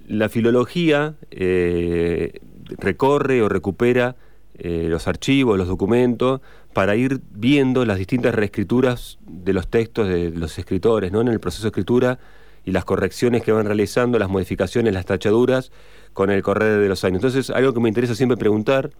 La 0.08 0.30
filología 0.30 1.16
eh, 1.32 2.40
recorre 2.78 3.42
o 3.42 3.50
recupera 3.50 4.16
eh, 4.58 4.88
los 4.90 5.08
archivos, 5.08 5.58
los 5.58 5.68
documentos, 5.68 6.42
para 6.74 6.96
ir 6.96 7.20
viendo 7.32 7.86
las 7.86 7.98
distintas 7.98 8.36
reescrituras 8.36 9.18
de 9.26 9.54
los 9.54 9.68
textos 9.68 10.08
de 10.08 10.32
los 10.32 10.58
escritores, 10.60 11.12
¿no? 11.12 11.22
En 11.22 11.28
el 11.28 11.40
proceso 11.40 11.64
de 11.64 11.70
escritura 11.70 12.20
y 12.64 12.72
las 12.72 12.86
correcciones 12.86 13.44
que 13.44 13.52
van 13.52 13.66
realizando, 13.66 14.20
las 14.20 14.30
modificaciones, 14.30 14.94
las 14.94 15.06
tachaduras 15.06 15.72
con 16.14 16.32
el 16.32 16.42
correr 16.42 16.80
de 16.80 16.88
los 16.88 17.04
años. 17.04 17.18
Entonces, 17.18 17.50
algo 17.50 17.74
que 17.74 17.80
me 17.80 17.90
interesa 17.90 18.16
siempre 18.16 18.38
preguntar 18.38 18.92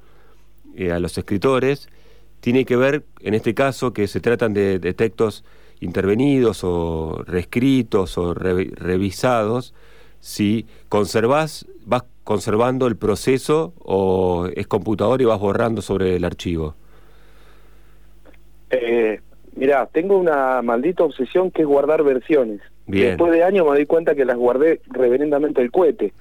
eh, 0.76 0.92
a 0.92 1.00
los 1.00 1.18
escritores 1.18 1.90
tiene 2.40 2.64
que 2.64 2.76
ver, 2.76 3.04
en 3.22 3.34
este 3.34 3.56
caso, 3.56 3.92
que 3.92 4.08
se 4.08 4.20
tratan 4.20 4.54
de, 4.54 4.80
textos 4.94 5.44
intervenidos 5.80 6.64
o 6.64 7.24
reescritos 7.26 8.20
o 8.20 8.36
revisados, 8.36 9.74
si 10.20 10.68
conservás, 10.88 11.66
vas 11.86 12.04
conservando 12.24 12.88
el 12.88 12.98
proceso 12.98 13.74
o 13.80 14.48
es 14.56 14.68
computador 14.68 15.22
y 15.22 15.26
vas 15.26 15.40
borrando 15.40 15.82
sobre 15.82 16.16
el 16.16 16.24
archivo? 16.24 16.76
Eh, 18.70 19.22
mira, 19.56 19.88
tengo 19.88 20.18
una 20.18 20.62
maldita 20.62 21.04
obsesión 21.04 21.52
que 21.52 21.62
es 21.64 21.68
guardar 21.68 22.04
versiones. 22.04 22.62
Después 22.88 23.32
de 23.32 23.44
años 23.44 23.66
me 23.66 23.72
doy 23.72 23.86
cuenta 23.88 24.14
que 24.14 24.26
las 24.26 24.38
guardé 24.38 24.82
reverendamente 24.86 25.62
el 25.62 25.72
cohete, 25.72 26.14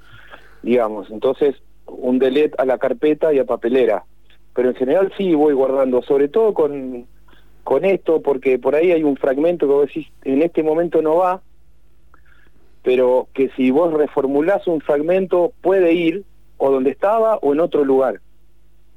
digamos. 0.62 1.10
Entonces, 1.10 1.56
un 1.86 2.18
delete 2.18 2.54
a 2.56 2.64
la 2.64 2.78
carpeta 2.78 3.32
y 3.34 3.38
a 3.38 3.44
papelera. 3.44 4.04
Pero 4.54 4.70
en 4.70 4.74
general 4.76 5.12
sí 5.16 5.34
voy 5.34 5.54
guardando, 5.54 6.02
sobre 6.02 6.28
todo 6.28 6.54
con, 6.54 7.06
con 7.64 7.84
esto, 7.84 8.22
porque 8.22 8.58
por 8.58 8.74
ahí 8.74 8.92
hay 8.92 9.02
un 9.02 9.16
fragmento 9.16 9.66
que 9.66 9.72
vos 9.72 9.86
decís, 9.86 10.06
en 10.24 10.42
este 10.42 10.62
momento 10.62 11.02
no 11.02 11.16
va, 11.16 11.42
pero 12.82 13.28
que 13.32 13.48
si 13.56 13.70
vos 13.70 13.92
reformulás 13.92 14.66
un 14.66 14.80
fragmento 14.80 15.52
puede 15.62 15.94
ir 15.94 16.24
o 16.58 16.70
donde 16.70 16.90
estaba 16.90 17.36
o 17.38 17.52
en 17.52 17.60
otro 17.60 17.84
lugar. 17.84 18.20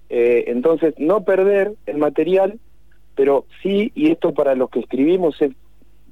Eh, 0.09 0.45
entonces, 0.47 0.93
no 0.97 1.23
perder 1.23 1.73
el 1.85 1.97
material, 1.97 2.59
pero 3.15 3.45
sí, 3.63 3.91
y 3.95 4.11
esto 4.11 4.33
para 4.33 4.55
los 4.55 4.69
que 4.69 4.79
escribimos 4.79 5.41
es 5.41 5.51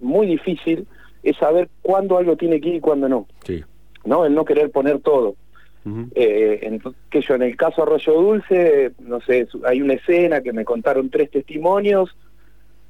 muy 0.01 0.25
difícil, 0.25 0.87
es 1.23 1.37
saber 1.37 1.69
cuándo 1.81 2.17
algo 2.17 2.35
tiene 2.35 2.59
que 2.59 2.69
ir 2.69 2.75
y 2.75 2.79
cuándo 2.79 3.07
no. 3.07 3.27
Sí. 3.45 3.63
¿No? 4.05 4.25
El 4.25 4.33
no 4.33 4.45
querer 4.45 4.71
poner 4.71 4.99
todo. 4.99 5.35
Eh, 6.15 6.59
en, 6.63 6.81
que 7.11 7.21
yo 7.21 7.35
en 7.35 7.43
el 7.43 7.55
caso 7.55 7.83
Arroyo 7.83 8.13
Dulce, 8.13 8.91
no 8.99 9.21
sé, 9.21 9.47
hay 9.65 9.81
una 9.81 9.93
escena 9.93 10.41
que 10.41 10.51
me 10.51 10.65
contaron 10.65 11.11
tres 11.11 11.29
testimonios 11.29 12.15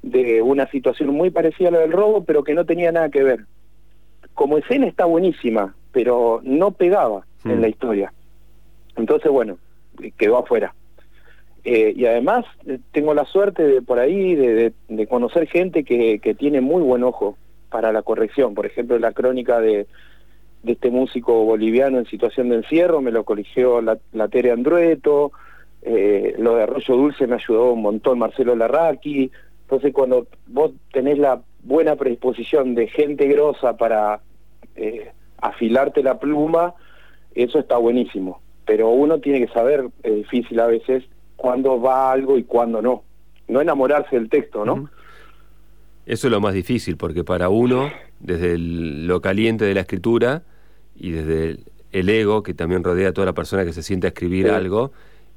de 0.02 0.40
una 0.40 0.66
situación 0.70 1.10
muy 1.10 1.30
parecida 1.30 1.68
a 1.68 1.72
la 1.72 1.78
del 1.80 1.92
robo, 1.92 2.24
pero 2.24 2.42
que 2.42 2.54
no 2.54 2.64
tenía 2.64 2.92
nada 2.92 3.10
que 3.10 3.22
ver. 3.22 3.40
Como 4.34 4.56
escena 4.56 4.86
está 4.86 5.04
buenísima, 5.04 5.74
pero 5.92 6.40
no 6.44 6.70
pegaba 6.70 7.26
en 7.44 7.60
la 7.60 7.68
historia. 7.68 8.12
Entonces, 8.96 9.30
bueno, 9.30 9.58
quedó 10.16 10.38
afuera. 10.38 10.74
Eh, 11.64 11.92
y 11.96 12.06
además 12.06 12.44
eh, 12.66 12.78
tengo 12.92 13.12
la 13.12 13.24
suerte 13.24 13.62
de 13.66 13.82
por 13.82 13.98
ahí 13.98 14.34
de, 14.34 14.72
conocer 15.08 15.48
gente 15.48 15.84
que, 15.84 16.20
que, 16.20 16.34
tiene 16.34 16.60
muy 16.60 16.82
buen 16.82 17.02
ojo 17.02 17.36
para 17.70 17.92
la 17.92 18.02
corrección. 18.02 18.54
Por 18.54 18.66
ejemplo, 18.66 18.98
la 18.98 19.12
crónica 19.12 19.60
de, 19.60 19.86
de 20.66 20.72
este 20.72 20.90
músico 20.90 21.44
boliviano 21.44 21.98
en 21.98 22.06
situación 22.06 22.48
de 22.48 22.56
encierro 22.56 23.00
me 23.00 23.12
lo 23.12 23.24
corrigió 23.24 23.80
la, 23.80 23.98
la 24.12 24.28
Tere 24.28 24.50
Andrueto, 24.50 25.32
eh, 25.82 26.34
lo 26.38 26.56
de 26.56 26.64
Arroyo 26.64 26.96
Dulce 26.96 27.26
me 27.26 27.36
ayudó 27.36 27.72
un 27.72 27.82
montón 27.82 28.18
Marcelo 28.18 28.56
Larraqui. 28.56 29.30
Entonces, 29.62 29.92
cuando 29.92 30.26
vos 30.48 30.72
tenés 30.92 31.18
la 31.18 31.40
buena 31.62 31.96
predisposición 31.96 32.74
de 32.74 32.88
gente 32.88 33.26
grosa 33.26 33.76
para 33.76 34.20
afilarte 35.40 36.02
la 36.02 36.18
pluma, 36.18 36.74
eso 37.34 37.58
está 37.58 37.76
buenísimo. 37.76 38.40
Pero 38.64 38.90
uno 38.90 39.20
tiene 39.20 39.46
que 39.46 39.52
saber, 39.52 39.86
es 40.02 40.14
difícil 40.14 40.58
a 40.60 40.66
veces, 40.66 41.04
cuándo 41.36 41.80
va 41.80 42.10
algo 42.10 42.38
y 42.38 42.44
cuándo 42.44 42.82
no. 42.82 43.04
No 43.48 43.60
enamorarse 43.60 44.16
del 44.16 44.28
texto, 44.28 44.64
¿no? 44.64 44.90
Eso 46.06 46.26
es 46.26 46.30
lo 46.30 46.40
más 46.40 46.54
difícil, 46.54 46.96
porque 46.96 47.24
para 47.24 47.48
uno, 47.48 47.90
desde 48.20 48.58
lo 48.58 49.20
caliente 49.20 49.64
de 49.64 49.74
la 49.74 49.80
escritura 49.80 50.42
y 50.98 51.10
desde 51.10 51.58
el, 51.92 52.08
ego 52.08 52.42
que 52.42 52.54
también 52.54 52.84
rodea 52.84 53.10
a 53.10 53.12
toda 53.12 53.26
la 53.26 53.32
persona 53.32 53.64
que 53.64 53.72
se 53.72 53.82
siente 53.82 54.06
a 54.06 54.08
escribir 54.08 54.50
algo, 54.50 54.92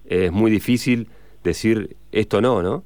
es 0.06 0.32
muy 0.32 0.52
difícil 0.52 1.08
decir 1.44 1.96
esto 2.12 2.42
no, 2.42 2.62
¿no? 2.62 2.84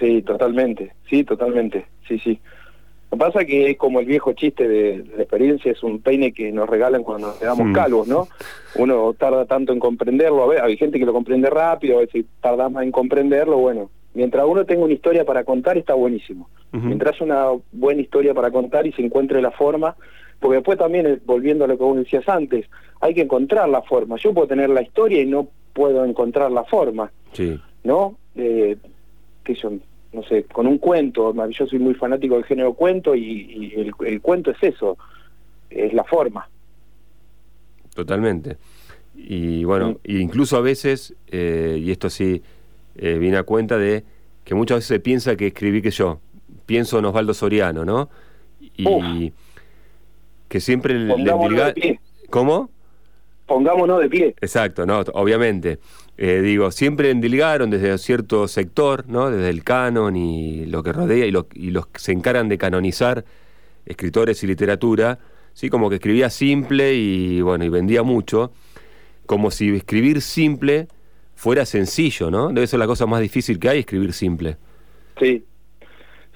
Sí, 0.00 0.22
totalmente, 0.22 0.94
sí, 1.08 1.24
totalmente, 1.24 1.86
sí, 2.08 2.18
sí. 2.18 2.40
Lo 3.10 3.18
que 3.18 3.24
pasa 3.24 3.40
es 3.42 3.46
que 3.46 3.70
es 3.70 3.76
como 3.76 4.00
el 4.00 4.06
viejo 4.06 4.32
chiste 4.32 4.66
de, 4.66 5.04
la 5.16 5.22
experiencia, 5.22 5.70
es 5.70 5.82
un 5.82 6.00
peine 6.00 6.32
que 6.32 6.50
nos 6.50 6.68
regalan 6.68 7.02
cuando 7.02 7.28
nos 7.28 7.36
quedamos 7.36 7.66
mm. 7.66 7.72
calvos, 7.72 8.08
¿no? 8.08 8.26
Uno 8.76 9.12
tarda 9.12 9.44
tanto 9.44 9.72
en 9.72 9.78
comprenderlo, 9.78 10.42
a 10.42 10.46
ver, 10.46 10.62
hay 10.62 10.78
gente 10.78 10.98
que 10.98 11.04
lo 11.04 11.12
comprende 11.12 11.50
rápido, 11.50 11.98
a 11.98 12.00
veces 12.00 12.24
tarda 12.40 12.70
más 12.70 12.84
en 12.84 12.90
comprenderlo, 12.90 13.58
bueno, 13.58 13.90
mientras 14.14 14.46
uno 14.46 14.64
tenga 14.64 14.84
una 14.84 14.94
historia 14.94 15.24
para 15.24 15.44
contar 15.44 15.76
está 15.76 15.94
buenísimo. 15.94 16.48
Mientras 16.72 17.16
haya 17.16 17.24
una 17.26 17.62
buena 17.70 18.00
historia 18.00 18.32
para 18.32 18.50
contar 18.50 18.86
y 18.86 18.92
se 18.92 19.02
encuentre 19.02 19.42
la 19.42 19.50
forma, 19.50 19.94
porque 20.42 20.56
después 20.56 20.76
también, 20.76 21.06
eh, 21.06 21.18
volviendo 21.24 21.64
a 21.64 21.68
lo 21.68 21.78
que 21.78 21.84
vos 21.84 21.96
decías 21.96 22.28
antes, 22.28 22.66
hay 23.00 23.14
que 23.14 23.22
encontrar 23.22 23.68
la 23.68 23.80
forma. 23.80 24.16
Yo 24.16 24.34
puedo 24.34 24.48
tener 24.48 24.68
la 24.68 24.82
historia 24.82 25.22
y 25.22 25.26
no 25.26 25.48
puedo 25.72 26.04
encontrar 26.04 26.52
la 26.52 26.64
forma, 26.64 27.10
sí. 27.32 27.58
¿no? 27.84 28.16
Eh, 28.34 28.76
que 29.44 29.54
son 29.54 29.80
no 30.12 30.22
sé, 30.24 30.44
con 30.44 30.66
un 30.66 30.78
cuento, 30.78 31.34
yo 31.50 31.66
soy 31.66 31.78
muy 31.78 31.94
fanático 31.94 32.34
del 32.34 32.44
género 32.44 32.74
cuento 32.74 33.14
y, 33.14 33.72
el, 33.76 34.20
cuento 34.20 34.50
es 34.50 34.58
eso, 34.62 34.98
es 35.70 35.92
la 35.94 36.04
forma. 36.04 36.48
Totalmente. 37.94 38.58
Y 39.16 39.64
bueno, 39.64 39.98
incluso 40.04 40.56
a 40.56 40.60
veces, 40.60 41.14
eh, 41.28 41.78
y 41.82 41.90
esto 41.90 42.10
sí 42.10 42.42
eh, 42.96 43.16
viene 43.18 43.38
a 43.38 43.42
cuenta 43.42 43.78
de 43.78 44.04
que 44.44 44.54
muchas 44.54 44.78
veces 44.78 44.88
se 44.88 45.00
piensa 45.00 45.36
que 45.36 45.46
escribí 45.48 45.80
que 45.80 45.90
yo, 45.90 46.20
pienso 46.66 46.98
en 46.98 47.06
Osvaldo 47.06 47.32
Soriano, 47.32 47.84
¿no? 47.84 48.10
Y 48.76 49.32
que 50.52 50.60
siempre 50.60 50.98
le, 50.98 51.98
¿Cómo? 52.28 52.68
Pongámonos 53.46 54.02
de 54.02 54.10
pie. 54.10 54.34
Exacto, 54.38 54.84
no, 54.84 55.00
obviamente. 55.14 55.78
Eh, 56.18 56.42
digo, 56.42 56.70
siempre 56.70 57.08
endilgaron 57.08 57.70
desde 57.70 57.96
cierto 57.96 58.46
sector, 58.48 59.08
¿no? 59.08 59.30
Desde 59.30 59.48
el 59.48 59.64
canon 59.64 60.14
y 60.14 60.66
lo 60.66 60.82
que 60.82 60.92
rodea 60.92 61.24
y, 61.24 61.32
y 61.54 61.70
los 61.70 61.86
que 61.86 62.00
se 62.00 62.12
encaran 62.12 62.50
de 62.50 62.58
canonizar 62.58 63.24
escritores 63.86 64.42
y 64.42 64.46
literatura, 64.46 65.18
sí, 65.54 65.70
como 65.70 65.88
que 65.88 65.94
escribía 65.94 66.28
simple 66.28 66.92
y 66.96 67.40
bueno, 67.40 67.64
y 67.64 67.70
vendía 67.70 68.02
mucho, 68.02 68.52
como 69.24 69.50
si 69.50 69.74
escribir 69.74 70.20
simple 70.20 70.86
fuera 71.34 71.64
sencillo, 71.64 72.30
¿no? 72.30 72.50
Debe 72.50 72.66
ser 72.66 72.78
la 72.78 72.86
cosa 72.86 73.06
más 73.06 73.22
difícil 73.22 73.58
que 73.58 73.70
hay 73.70 73.78
escribir 73.78 74.12
simple. 74.12 74.58
Sí, 75.18 75.46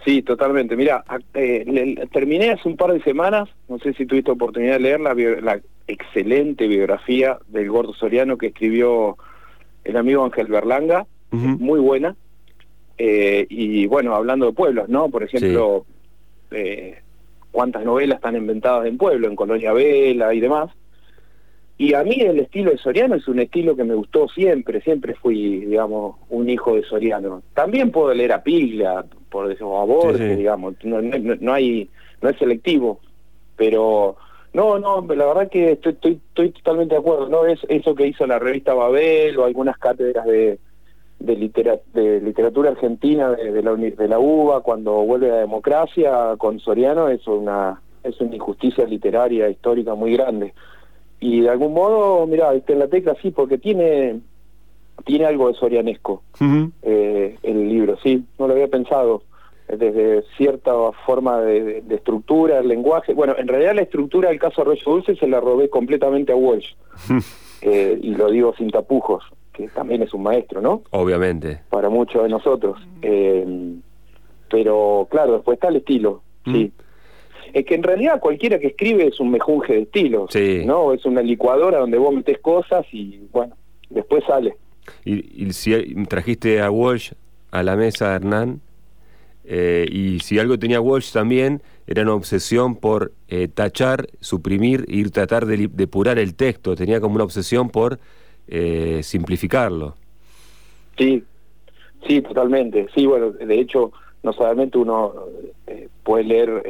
sí, 0.06 0.22
totalmente. 0.22 0.76
Mira, 0.76 1.04
eh, 1.34 2.06
terminé 2.12 2.52
hace 2.52 2.68
un 2.68 2.76
par 2.76 2.92
de 2.92 3.02
semanas, 3.02 3.50
no 3.68 3.78
sé 3.80 3.92
si 3.92 4.06
tuviste 4.06 4.30
oportunidad 4.30 4.74
de 4.74 4.80
leer 4.80 5.00
la, 5.00 5.12
la 5.14 5.60
excelente 5.86 6.66
biografía 6.66 7.38
del 7.48 7.68
Gordo 7.68 7.92
Soriano 7.92 8.38
que 8.38 8.46
escribió 8.46 9.18
el 9.84 9.96
amigo 9.96 10.24
Ángel 10.24 10.46
Berlanga, 10.46 11.06
muy 11.30 11.80
buena. 11.80 12.16
Eh, 12.98 13.46
y 13.50 13.86
bueno, 13.86 14.14
hablando 14.14 14.46
de 14.46 14.52
pueblos, 14.52 14.88
¿no? 14.88 15.10
Por 15.10 15.22
ejemplo, 15.22 15.84
eh, 16.50 16.98
cuántas 17.50 17.84
novelas 17.84 18.16
están 18.16 18.36
inventadas 18.36 18.86
en 18.86 18.96
pueblo, 18.96 19.28
en 19.28 19.36
Colonia 19.36 19.72
Vela 19.72 20.32
y 20.32 20.40
demás. 20.40 20.70
Y 21.78 21.92
a 21.92 22.02
mí 22.02 22.14
el 22.20 22.40
estilo 22.40 22.70
de 22.70 22.78
Soriano 22.78 23.16
es 23.16 23.28
un 23.28 23.38
estilo 23.38 23.76
que 23.76 23.84
me 23.84 23.94
gustó 23.94 24.28
siempre, 24.28 24.80
siempre 24.80 25.14
fui, 25.14 25.66
digamos, 25.66 26.16
un 26.30 26.48
hijo 26.48 26.74
de 26.74 26.82
Soriano. 26.84 27.42
También 27.52 27.90
puedo 27.90 28.14
leer 28.14 28.32
a 28.32 28.42
Piglia, 28.42 29.04
por 29.30 29.52
eso, 29.52 29.78
a 29.78 29.84
Borges, 29.84 30.38
digamos, 30.38 30.74
no, 30.84 31.02
no, 31.02 31.52
hay, 31.52 31.90
no 32.22 32.30
es 32.30 32.38
selectivo, 32.38 33.00
pero 33.56 34.16
no, 34.54 34.78
no, 34.78 35.02
la 35.14 35.26
verdad 35.26 35.50
que 35.50 35.72
estoy, 35.72 35.92
estoy, 35.92 36.20
estoy 36.28 36.50
totalmente 36.52 36.94
de 36.94 37.00
acuerdo, 37.00 37.28
¿no? 37.28 37.44
Es 37.44 37.60
eso 37.68 37.94
que 37.94 38.06
hizo 38.06 38.26
la 38.26 38.38
revista 38.38 38.72
Babel 38.72 39.38
o 39.38 39.44
algunas 39.44 39.76
cátedras 39.76 40.24
de, 40.24 40.58
de, 41.18 41.80
de 41.92 42.20
literatura 42.20 42.70
argentina 42.70 43.32
de, 43.32 43.62
la, 43.62 43.74
de 43.74 44.08
la 44.08 44.18
UBA 44.18 44.62
cuando 44.62 44.92
vuelve 45.04 45.28
la 45.28 45.36
democracia 45.36 46.36
con 46.38 46.58
Soriano 46.58 47.08
es 47.08 47.26
una, 47.26 47.82
es 48.02 48.18
una 48.20 48.34
injusticia 48.34 48.86
literaria, 48.86 49.50
histórica 49.50 49.94
muy 49.94 50.16
grande. 50.16 50.54
Y 51.26 51.40
de 51.40 51.50
algún 51.50 51.74
modo, 51.74 52.24
mira, 52.28 52.54
está 52.54 52.72
en 52.72 52.78
la 52.78 52.86
tecla 52.86 53.16
sí, 53.20 53.32
porque 53.32 53.58
tiene 53.58 54.20
tiene 55.04 55.26
algo 55.26 55.48
de 55.48 55.54
sorianesco 55.54 56.22
eh, 56.82 57.36
el 57.42 57.68
libro, 57.68 57.98
sí, 58.02 58.24
no 58.38 58.46
lo 58.46 58.54
había 58.54 58.68
pensado 58.68 59.22
desde 59.68 60.22
cierta 60.36 60.72
forma 61.04 61.40
de, 61.40 61.82
estructura, 61.90 62.60
el 62.60 62.68
lenguaje. 62.68 63.12
Bueno, 63.12 63.34
en 63.36 63.48
realidad 63.48 63.74
la 63.74 63.82
estructura 63.82 64.28
del 64.28 64.38
caso 64.38 64.62
Arroyo 64.62 64.82
Dulce 64.84 65.16
se 65.16 65.26
la 65.26 65.40
robé 65.40 65.68
completamente 65.68 66.32
a 66.32 66.36
Walsh. 66.36 66.74
Eh, 67.62 67.98
y 68.00 68.14
lo 68.14 68.30
digo 68.30 68.54
sin 68.56 68.70
tapujos, 68.70 69.24
que 69.52 69.66
también 69.68 70.02
es 70.02 70.12
un 70.12 70.22
maestro, 70.22 70.60
¿no? 70.60 70.82
Obviamente. 70.90 71.62
Para 71.70 71.88
muchos 71.88 72.22
de 72.22 72.28
nosotros. 72.28 72.78
Eh, 73.00 73.74
pero 74.50 75.08
claro, 75.10 75.32
después 75.32 75.56
está 75.56 75.68
el 75.68 75.76
estilo, 75.76 76.20
sí. 76.44 76.70
Es 77.56 77.64
que 77.64 77.74
en 77.74 77.82
realidad 77.82 78.20
cualquiera 78.20 78.58
que 78.58 78.66
escribe 78.66 79.06
es 79.06 79.18
un 79.18 79.30
mejunje 79.30 79.72
de 79.72 79.80
estilos, 79.84 80.30
sí. 80.30 80.62
¿no? 80.66 80.92
Es 80.92 81.06
una 81.06 81.22
licuadora 81.22 81.78
donde 81.78 81.96
vos 81.96 82.14
metes 82.14 82.38
cosas 82.40 82.84
y 82.92 83.26
bueno, 83.32 83.56
después 83.88 84.24
sale. 84.26 84.56
Y, 85.06 85.46
y 85.46 85.50
si 85.54 85.72
trajiste 86.04 86.60
a 86.60 86.70
Walsh 86.70 87.12
a 87.52 87.62
la 87.62 87.74
mesa, 87.74 88.14
Hernán, 88.14 88.60
eh, 89.42 89.86
y 89.90 90.18
si 90.18 90.38
algo 90.38 90.58
tenía 90.58 90.82
Walsh 90.82 91.12
también, 91.12 91.62
era 91.86 92.02
una 92.02 92.12
obsesión 92.12 92.76
por 92.76 93.12
eh, 93.28 93.48
tachar, 93.48 94.06
suprimir, 94.20 94.84
ir 94.88 95.10
tratar 95.10 95.46
de 95.46 95.70
depurar 95.72 96.18
el 96.18 96.34
texto. 96.34 96.76
Tenía 96.76 97.00
como 97.00 97.14
una 97.14 97.24
obsesión 97.24 97.70
por 97.70 97.98
eh, 98.48 99.00
simplificarlo. 99.02 99.96
Sí, 100.98 101.24
sí, 102.06 102.20
totalmente. 102.20 102.86
Sí, 102.94 103.06
bueno, 103.06 103.30
de 103.30 103.58
hecho, 103.58 103.92
no 104.22 104.34
solamente 104.34 104.76
uno 104.76 105.14
puede 106.02 106.24
leer 106.24 106.62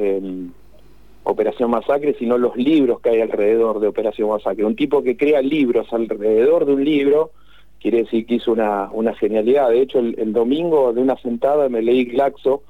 Operación 1.28 1.70
Masacre, 1.70 2.14
sino 2.20 2.38
los 2.38 2.56
libros 2.56 3.00
que 3.00 3.10
hay 3.10 3.20
alrededor 3.20 3.80
de 3.80 3.88
Operación 3.88 4.28
Masacre. 4.28 4.64
Un 4.64 4.76
tipo 4.76 5.02
que 5.02 5.16
crea 5.16 5.42
libros 5.42 5.92
alrededor 5.92 6.66
de 6.66 6.74
un 6.74 6.84
libro, 6.84 7.32
quiere 7.80 8.04
decir 8.04 8.26
que 8.26 8.36
hizo 8.36 8.52
una, 8.52 8.88
una 8.92 9.12
genialidad. 9.12 9.70
De 9.70 9.80
hecho, 9.80 9.98
el, 9.98 10.32
domingo 10.32 10.92
de 10.92 11.00
una 11.00 11.16
sentada 11.16 11.68
me 11.68 11.82
leí 11.82 12.04
Glaxo 12.04 12.62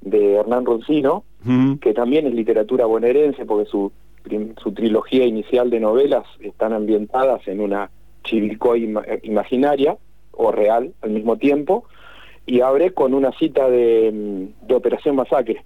de 0.00 0.34
Hernán 0.34 0.64
Roncino, 0.64 1.24
que 1.80 1.92
también 1.92 2.28
es 2.28 2.34
literatura 2.34 2.86
bonaerense, 2.86 3.44
porque 3.46 3.68
su, 3.68 3.90
su 4.62 4.72
trilogía 4.72 5.26
inicial 5.26 5.68
de 5.70 5.80
novelas 5.80 6.24
están 6.38 6.72
ambientadas 6.72 7.46
en 7.48 7.60
una 7.60 7.90
Chivilcoy 8.22 8.94
imaginaria 9.24 9.98
o 10.30 10.52
real 10.52 10.94
al 11.02 11.10
mismo 11.10 11.36
tiempo, 11.36 11.84
y 12.46 12.60
abre 12.60 12.92
con 12.92 13.12
una 13.12 13.32
cita 13.32 13.68
de, 13.68 14.48
de 14.62 14.74
Operación 14.74 15.16
Masacre. 15.16 15.64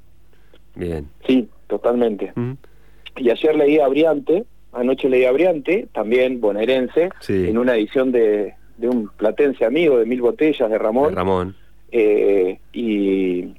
Bien. 0.74 1.08
Sí, 1.26 1.48
totalmente. 1.68 2.32
Y 3.16 3.30
ayer 3.30 3.56
leí 3.56 3.78
a 3.78 3.86
Briante, 3.86 4.44
anoche 4.72 5.08
leí 5.08 5.24
a 5.24 5.32
Briante, 5.32 5.86
también 5.92 6.40
bonaerense, 6.40 7.10
en 7.28 7.56
una 7.56 7.76
edición 7.76 8.10
de, 8.10 8.54
de, 8.76 8.88
un 8.88 9.08
platense 9.16 9.64
amigo 9.64 9.98
de 9.98 10.06
Mil 10.06 10.20
Botellas 10.20 10.68
de 10.68 10.78
Ramón. 10.78 11.14
Ramón. 11.14 11.54
Eh, 11.90 12.58
y, 12.72 13.54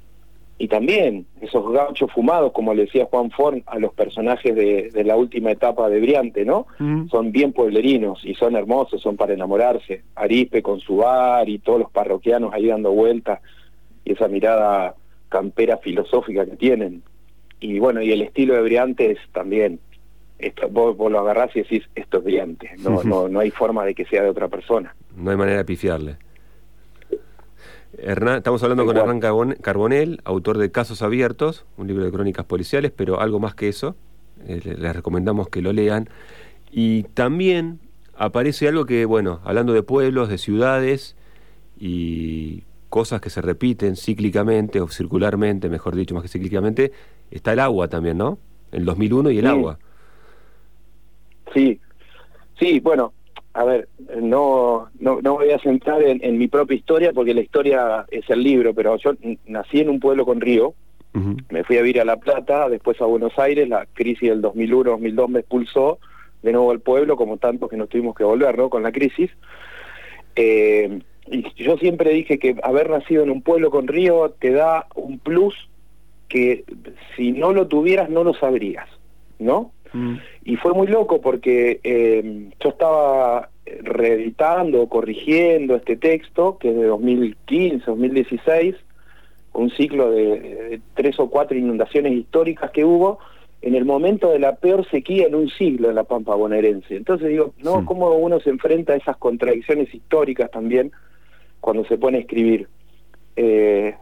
y 0.58 0.68
también 0.68 1.24
esos 1.40 1.72
gauchos 1.72 2.12
fumados, 2.12 2.52
como 2.52 2.74
le 2.74 2.84
decía 2.84 3.06
Juan 3.06 3.30
Forn 3.30 3.62
a 3.66 3.78
los 3.78 3.94
personajes 3.94 4.54
de, 4.54 4.90
de 4.90 5.04
la 5.04 5.16
última 5.16 5.50
etapa 5.50 5.88
de 5.88 6.00
Briante, 6.00 6.44
¿no? 6.44 6.66
Son 7.10 7.32
bien 7.32 7.52
pueblerinos 7.52 8.22
y 8.24 8.34
son 8.34 8.56
hermosos, 8.56 9.00
son 9.00 9.16
para 9.16 9.32
enamorarse. 9.32 10.02
Arispe 10.14 10.62
con 10.62 10.78
su 10.80 10.96
bar 10.96 11.48
y 11.48 11.60
todos 11.60 11.80
los 11.80 11.90
parroquianos 11.90 12.52
ahí 12.52 12.66
dando 12.66 12.92
vueltas 12.92 13.40
y 14.04 14.12
esa 14.12 14.28
mirada 14.28 14.94
campera 15.30 15.78
filosófica 15.78 16.44
que 16.44 16.56
tienen 16.56 17.02
y 17.60 17.78
bueno, 17.78 18.02
y 18.02 18.12
el 18.12 18.22
estilo 18.22 18.54
de 18.54 18.62
Briantes 18.62 19.18
también. 19.32 19.78
Esto, 20.38 20.68
vos, 20.70 20.96
lo 21.12 21.20
agarrás 21.20 21.54
y 21.54 21.60
decís, 21.60 21.82
esto 21.94 22.18
es 22.18 22.24
Briante, 22.24 22.70
no, 22.78 23.02
no, 23.02 23.28
no 23.28 23.40
hay 23.40 23.50
forma 23.50 23.84
de 23.84 23.94
que 23.94 24.06
sea 24.06 24.22
de 24.22 24.30
otra 24.30 24.48
persona. 24.48 24.94
No 25.14 25.30
hay 25.30 25.36
manera 25.36 25.58
de 25.58 25.64
pifiarle. 25.66 26.16
Hernán, 27.98 28.38
estamos 28.38 28.62
hablando 28.62 28.86
con 28.86 28.96
Hernán 28.96 29.20
Carbonel, 29.60 30.20
autor 30.24 30.56
de 30.56 30.70
Casos 30.70 31.02
Abiertos, 31.02 31.66
un 31.76 31.88
libro 31.88 32.04
de 32.04 32.10
crónicas 32.10 32.46
policiales, 32.46 32.92
pero 32.94 33.20
algo 33.20 33.40
más 33.40 33.54
que 33.54 33.68
eso. 33.68 33.96
Eh, 34.46 34.60
les 34.78 34.96
recomendamos 34.96 35.48
que 35.48 35.60
lo 35.60 35.72
lean. 35.72 36.08
Y 36.70 37.02
también 37.02 37.80
aparece 38.16 38.68
algo 38.68 38.86
que, 38.86 39.04
bueno, 39.04 39.40
hablando 39.44 39.72
de 39.72 39.82
pueblos, 39.82 40.28
de 40.28 40.38
ciudades 40.38 41.16
y 41.78 42.62
cosas 42.88 43.20
que 43.20 43.30
se 43.30 43.42
repiten 43.42 43.96
cíclicamente 43.96 44.80
o 44.80 44.88
circularmente, 44.88 45.68
mejor 45.68 45.94
dicho, 45.94 46.14
más 46.14 46.22
que 46.22 46.28
cíclicamente, 46.28 46.92
está 47.30 47.52
el 47.52 47.60
agua 47.60 47.88
también, 47.88 48.18
¿no? 48.18 48.38
El 48.72 48.84
2001 48.84 49.30
y 49.30 49.38
el 49.38 49.46
agua. 49.46 49.78
Sí, 51.52 51.80
sí, 52.58 52.80
bueno, 52.80 53.12
a 53.52 53.64
ver, 53.64 53.88
no, 54.20 54.88
no, 55.00 55.20
no 55.20 55.34
voy 55.34 55.50
a 55.50 55.58
centrar 55.58 56.02
en, 56.02 56.38
mi 56.38 56.46
propia 56.46 56.76
historia 56.76 57.12
porque 57.12 57.34
la 57.34 57.40
historia 57.40 58.06
es 58.10 58.28
el 58.30 58.42
libro, 58.42 58.74
pero 58.74 58.96
yo 58.96 59.12
nací 59.46 59.80
en 59.80 59.90
un 59.90 59.98
pueblo 59.98 60.24
con 60.24 60.40
río, 60.40 60.74
me 61.48 61.64
fui 61.64 61.76
a 61.76 61.82
vivir 61.82 62.00
a 62.00 62.04
La 62.04 62.16
Plata, 62.16 62.68
después 62.68 63.00
a 63.00 63.06
Buenos 63.06 63.36
Aires, 63.36 63.68
la 63.68 63.86
crisis 63.92 64.28
del 64.28 64.42
2001-2002 64.42 65.28
me 65.28 65.40
expulsó 65.40 65.98
de 66.42 66.52
nuevo 66.52 66.70
al 66.70 66.80
pueblo, 66.80 67.16
como 67.16 67.36
tantos 67.36 67.68
que 67.68 67.76
nos 67.76 67.88
tuvimos 67.88 68.14
que 68.14 68.22
volver, 68.22 68.56
¿no? 68.56 68.70
Con 68.70 68.84
la 68.84 68.92
crisis. 68.92 69.30
Eh, 70.36 71.00
y 71.26 71.62
yo 71.62 71.76
siempre 71.76 72.10
dije 72.10 72.38
que 72.38 72.56
haber 72.62 72.90
nacido 72.90 73.24
en 73.24 73.30
un 73.30 73.42
pueblo 73.42 73.70
con 73.70 73.88
río 73.88 74.30
te 74.38 74.52
da 74.52 74.86
un 74.94 75.18
plus 75.18 75.54
que 76.30 76.64
si 77.16 77.32
no 77.32 77.52
lo 77.52 77.66
tuvieras 77.66 78.08
no 78.08 78.24
lo 78.24 78.32
sabrías, 78.32 78.88
¿no? 79.38 79.72
Mm. 79.92 80.14
Y 80.44 80.56
fue 80.56 80.72
muy 80.72 80.86
loco 80.86 81.20
porque 81.20 81.80
eh, 81.84 82.48
yo 82.58 82.70
estaba 82.70 83.50
reeditando, 83.82 84.88
corrigiendo 84.88 85.76
este 85.76 85.96
texto, 85.96 86.56
que 86.58 86.70
es 86.70 86.76
de 86.76 86.86
2015, 86.86 87.84
2016, 87.84 88.76
un 89.52 89.70
ciclo 89.70 90.10
de, 90.10 90.80
tres 90.94 91.18
o 91.18 91.28
cuatro 91.28 91.58
inundaciones 91.58 92.12
históricas 92.12 92.70
que 92.70 92.84
hubo 92.84 93.18
en 93.62 93.74
el 93.74 93.84
momento 93.84 94.30
de 94.30 94.38
la 94.38 94.56
peor 94.56 94.88
sequía 94.90 95.26
en 95.26 95.34
un 95.34 95.50
siglo 95.50 95.90
en 95.90 95.96
la 95.96 96.04
Pampa 96.04 96.34
bonaerense. 96.34 96.96
Entonces 96.96 97.28
digo, 97.28 97.52
¿no? 97.58 97.84
¿Cómo 97.84 98.10
uno 98.14 98.40
se 98.40 98.48
enfrenta 98.48 98.94
a 98.94 98.96
esas 98.96 99.16
contradicciones 99.18 99.92
históricas 99.94 100.50
también 100.50 100.92
cuando 101.60 101.84
se 101.84 101.98
pone 101.98 102.18
a 102.18 102.20
escribir? 102.22 102.68
Eh, 103.36 103.94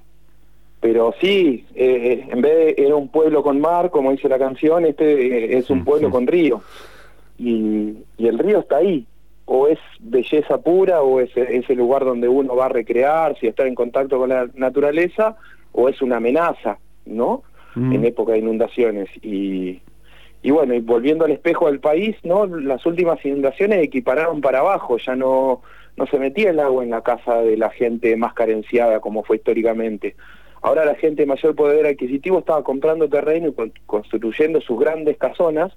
pero 0.80 1.12
sí, 1.20 1.66
eh, 1.74 2.26
en 2.28 2.40
vez 2.40 2.76
de 2.76 2.84
era 2.84 2.94
un 2.94 3.08
pueblo 3.08 3.42
con 3.42 3.60
mar, 3.60 3.90
como 3.90 4.12
dice 4.12 4.28
la 4.28 4.38
canción, 4.38 4.84
este 4.84 5.54
eh, 5.54 5.58
es 5.58 5.70
un 5.70 5.84
pueblo 5.84 6.10
con 6.10 6.26
río. 6.26 6.62
Y, 7.38 7.96
el 8.18 8.38
río 8.38 8.60
está 8.60 8.76
ahí. 8.76 9.06
O 9.46 9.66
es 9.66 9.78
belleza 9.98 10.58
pura, 10.58 11.02
o 11.02 11.20
es 11.20 11.30
ese 11.36 11.74
lugar 11.74 12.04
donde 12.04 12.28
uno 12.28 12.54
va 12.54 12.66
a 12.66 12.68
recrearse 12.68 13.46
y 13.46 13.48
estar 13.48 13.66
en 13.66 13.74
contacto 13.74 14.18
con 14.18 14.28
la 14.28 14.46
naturaleza, 14.54 15.36
o 15.72 15.88
es 15.88 16.02
una 16.02 16.18
amenaza, 16.18 16.78
¿no? 17.06 17.42
En 17.74 18.04
época 18.04 18.32
de 18.32 18.38
inundaciones. 18.38 19.08
Y, 19.22 19.80
y 20.42 20.50
bueno, 20.50 20.74
y 20.74 20.80
volviendo 20.80 21.24
al 21.24 21.30
espejo 21.30 21.66
del 21.66 21.78
país, 21.78 22.16
¿no? 22.24 22.44
Las 22.46 22.84
últimas 22.86 23.24
inundaciones 23.24 23.84
equipararon 23.84 24.40
para 24.40 24.58
abajo, 24.58 24.98
ya 24.98 25.14
no, 25.14 25.62
no 25.96 26.06
se 26.06 26.18
metía 26.18 26.50
el 26.50 26.60
agua 26.60 26.84
en 26.84 26.90
la 26.90 27.02
casa 27.02 27.36
de 27.42 27.56
la 27.56 27.70
gente 27.70 28.16
más 28.16 28.34
carenciada 28.34 29.00
como 29.00 29.22
fue 29.24 29.36
históricamente. 29.36 30.14
Ahora 30.62 30.84
la 30.84 30.94
gente 30.94 31.22
de 31.22 31.26
mayor 31.26 31.54
poder 31.54 31.86
adquisitivo 31.86 32.40
estaba 32.40 32.62
comprando 32.62 33.08
terreno 33.08 33.48
y 33.48 33.72
construyendo 33.86 34.60
sus 34.60 34.78
grandes 34.78 35.16
casonas 35.16 35.72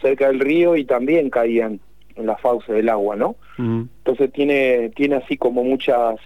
cerca 0.00 0.28
del 0.28 0.40
río 0.40 0.76
y 0.76 0.84
también 0.84 1.30
caían 1.30 1.80
en 2.16 2.26
la 2.26 2.36
fauce 2.36 2.72
del 2.72 2.88
agua, 2.88 3.16
¿no? 3.16 3.36
Entonces 3.58 4.32
tiene 4.32 4.90
tiene 4.90 5.16
así 5.16 5.36
como 5.36 5.64
muchas 5.64 6.16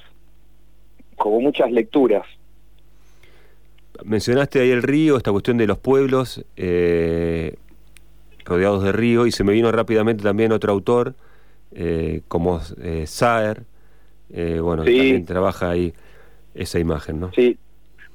como 1.16 1.40
muchas 1.40 1.70
lecturas. 1.70 2.26
Mencionaste 4.04 4.60
ahí 4.60 4.70
el 4.70 4.82
río, 4.82 5.16
esta 5.16 5.32
cuestión 5.32 5.56
de 5.56 5.66
los 5.66 5.78
pueblos 5.78 6.44
eh, 6.56 7.56
rodeados 8.44 8.84
de 8.84 8.92
río 8.92 9.26
y 9.26 9.32
se 9.32 9.44
me 9.44 9.52
vino 9.52 9.70
rápidamente 9.72 10.22
también 10.22 10.52
otro 10.52 10.72
autor 10.72 11.14
eh, 11.72 12.22
como 12.28 12.60
eh, 12.80 13.04
Saer, 13.06 13.64
eh, 14.30 14.60
bueno, 14.60 14.84
también 14.84 15.26
trabaja 15.26 15.70
ahí 15.70 15.92
esa 16.54 16.78
imagen, 16.78 17.20
¿no? 17.20 17.32
Sí, 17.32 17.58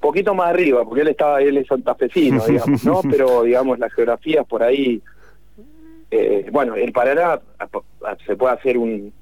poquito 0.01 0.33
más 0.33 0.49
arriba, 0.49 0.83
porque 0.83 1.01
él 1.01 1.07
estaba, 1.07 1.41
él 1.41 1.57
es 1.57 1.67
santafesino, 1.67 2.45
digamos, 2.47 2.83
¿no? 2.83 3.01
Pero, 3.09 3.43
digamos, 3.43 3.79
las 3.79 3.93
geografías 3.93 4.45
por 4.45 4.63
ahí, 4.63 5.01
eh, 6.09 6.49
bueno, 6.51 6.75
el 6.75 6.91
Paraná 6.91 7.39
se 8.25 8.35
puede 8.35 8.55
hacer 8.55 8.77
un, 8.77 9.13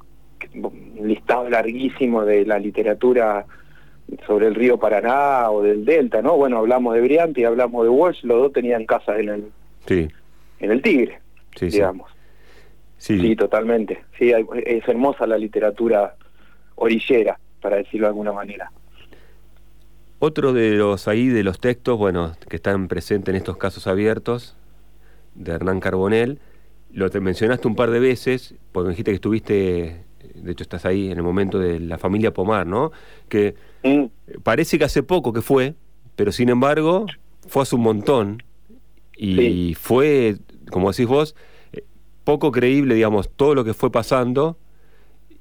listado 1.01 1.49
larguísimo 1.49 2.25
de 2.25 2.45
la 2.45 2.57
literatura 2.57 3.45
sobre 4.25 4.47
el 4.47 4.55
río 4.55 4.79
Paraná 4.79 5.51
o 5.51 5.61
del 5.61 5.85
Delta, 5.85 6.21
¿no? 6.21 6.37
Bueno, 6.37 6.57
hablamos 6.57 6.95
de 6.95 7.01
Briante 7.01 7.41
y 7.41 7.43
hablamos 7.43 7.83
de 7.83 7.89
Walsh, 7.89 8.23
los 8.23 8.41
dos 8.41 8.53
tenían 8.53 8.85
casa 8.85 9.19
en 9.19 9.29
el, 9.29 9.51
sí. 9.85 10.07
en 10.59 10.71
el 10.71 10.81
Tigre, 10.81 11.19
digamos. 11.59 12.09
Sí. 12.97 13.19
sí, 13.19 13.35
totalmente. 13.35 14.03
Sí, 14.17 14.33
es 14.65 14.87
hermosa 14.87 15.27
la 15.27 15.37
literatura 15.37 16.15
orillera, 16.75 17.39
para 17.61 17.77
decirlo 17.77 18.07
de 18.07 18.09
alguna 18.09 18.33
manera. 18.33 18.71
Otro 20.19 20.51
de 20.51 20.71
los 20.71 21.07
ahí 21.07 21.27
de 21.27 21.43
los 21.43 21.59
textos, 21.59 21.97
bueno, 21.97 22.33
que 22.49 22.57
están 22.57 22.89
presentes 22.89 23.29
en 23.29 23.37
estos 23.37 23.57
casos 23.57 23.87
abiertos, 23.87 24.55
de 25.35 25.53
Hernán 25.53 25.79
Carbonel, 25.79 26.39
lo 26.91 27.09
te 27.09 27.19
mencionaste 27.21 27.67
un 27.67 27.75
par 27.75 27.91
de 27.91 27.99
veces, 27.99 28.55
porque 28.71 28.89
dijiste 28.89 29.11
que 29.11 29.15
estuviste, 29.15 30.03
de 30.35 30.51
hecho 30.51 30.63
estás 30.63 30.85
ahí 30.85 31.09
en 31.09 31.17
el 31.17 31.23
momento 31.23 31.57
de 31.57 31.79
la 31.79 31.97
familia 31.97 32.33
Pomar, 32.33 32.67
¿no? 32.67 32.91
Que 33.29 33.55
parece 34.43 34.77
que 34.77 34.85
hace 34.85 35.03
poco 35.03 35.31
que 35.31 35.41
fue, 35.41 35.75
pero 36.15 36.31
sin 36.31 36.49
embargo 36.49 37.05
fue 37.47 37.63
hace 37.63 37.75
un 37.75 37.81
montón. 37.81 38.43
Y 39.15 39.73
fue, 39.75 40.37
como 40.71 40.91
decís 40.91 41.07
vos, 41.07 41.35
eh, 41.73 41.83
poco 42.23 42.51
creíble, 42.51 42.95
digamos, 42.95 43.29
todo 43.29 43.53
lo 43.53 43.65
que 43.65 43.73
fue 43.73 43.91
pasando 43.91 44.57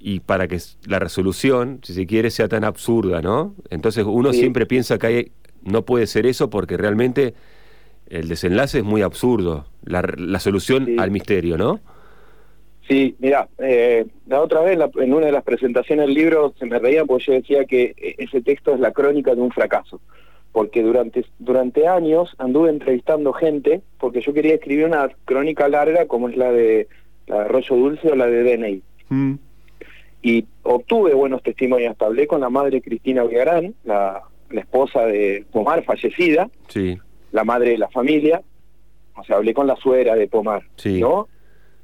y 0.01 0.21
para 0.21 0.47
que 0.47 0.59
la 0.87 0.99
resolución, 0.99 1.81
si 1.83 1.93
se 1.93 2.07
quiere, 2.07 2.31
sea 2.31 2.49
tan 2.49 2.65
absurda, 2.65 3.21
¿no? 3.21 3.55
Entonces 3.71 4.05
uno 4.07 4.33
siempre 4.33 4.67
piensa 4.67 4.99
que 4.99 5.07
hay, 5.07 5.33
no 5.63 5.85
puede 5.85 6.07
ser 6.07 6.27
eso 6.27 6.51
porque 6.51 6.77
realmente 6.77 7.35
el 8.09 8.29
desenlace 8.29 8.79
es 8.79 8.85
muy 8.85 9.03
absurdo, 9.03 9.67
la, 9.85 10.03
la 10.17 10.39
solución 10.41 10.99
al 10.99 11.11
misterio, 11.11 11.59
¿no? 11.59 11.81
Sí, 12.89 13.17
mira, 13.19 13.49
eh, 13.59 14.07
la 14.27 14.41
otra 14.41 14.63
vez 14.63 14.79
en 14.97 15.13
una 15.13 15.27
de 15.27 15.33
las 15.33 15.45
presentaciones 15.45 16.07
del 16.07 16.15
libro 16.15 16.55
se 16.59 16.65
me 16.65 16.79
reía 16.79 17.05
porque 17.05 17.25
yo 17.27 17.33
decía 17.35 17.65
que 17.67 17.95
e, 17.99 18.15
ese 18.19 18.41
texto 18.41 18.73
es 18.73 18.81
la 18.81 18.93
crónica 18.93 19.35
de 19.35 19.43
un 19.43 19.51
fracaso, 19.51 20.01
porque 20.53 20.83
durante, 20.83 21.27
durante 21.39 21.87
años 21.87 22.35
anduve 22.39 22.71
entrevistando 22.71 23.35
gente, 23.35 23.83
porque 23.99 24.23
yo 24.23 24.33
quería 24.33 24.55
escribir 24.55 24.87
una 24.87 25.11
crónica 25.27 25.69
larga 25.69 26.07
como 26.07 26.31
es 26.31 26.37
la 26.37 26.51
de, 26.51 26.89
la 27.27 27.41
de 27.41 27.43
Arroyo 27.43 27.77
Dulce 27.77 28.09
o 28.11 28.15
la 28.15 28.27
de 28.27 28.57
DNI. 28.57 28.83
Mm 29.11 29.35
y 30.23 30.45
obtuve 30.63 31.15
buenos 31.15 31.43
testimonios. 31.43 31.97
Hablé 32.01 32.27
con 32.27 32.41
la 32.41 32.51
madre 32.51 32.81
Cristina 32.83 33.25
Villarán, 33.25 33.75
la, 33.85 34.23
esposa 34.51 35.05
de 35.07 35.45
Omar, 35.53 35.85
fallecida, 35.85 36.49
sí. 36.69 36.99
la 37.33 37.45
madre 37.45 37.71
de 37.71 37.79
la 37.79 37.89
familia, 37.89 38.43
o 39.17 39.25
sea, 39.25 39.37
hablé 39.37 39.53
con 39.55 39.67
la 39.67 39.77
suegra 39.77 40.15
de 40.15 40.27
Pomar, 40.29 40.63
Sí. 40.77 41.01
¿no? 41.01 41.29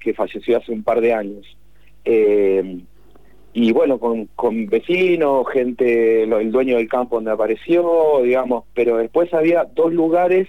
Que 0.01 0.14
falleció 0.14 0.57
hace 0.59 0.73
un 0.73 0.83
par 0.83 1.01
de 1.01 1.12
años. 1.12 1.57
Eh, 2.05 2.81
y 3.53 3.73
bueno, 3.73 3.99
con, 3.99 4.27
con 4.35 4.66
vecinos, 4.66 5.47
gente, 5.53 6.27
lo- 6.27 6.40
el 6.40 6.51
dueño 6.51 6.77
del 6.77 6.88
campo 6.88 7.16
donde 7.16 7.31
apareció, 7.31 8.20
digamos, 8.23 8.64
pero 8.75 8.97
después 8.97 9.33
había 9.33 9.64
dos 9.75 9.92
lugares 9.92 10.49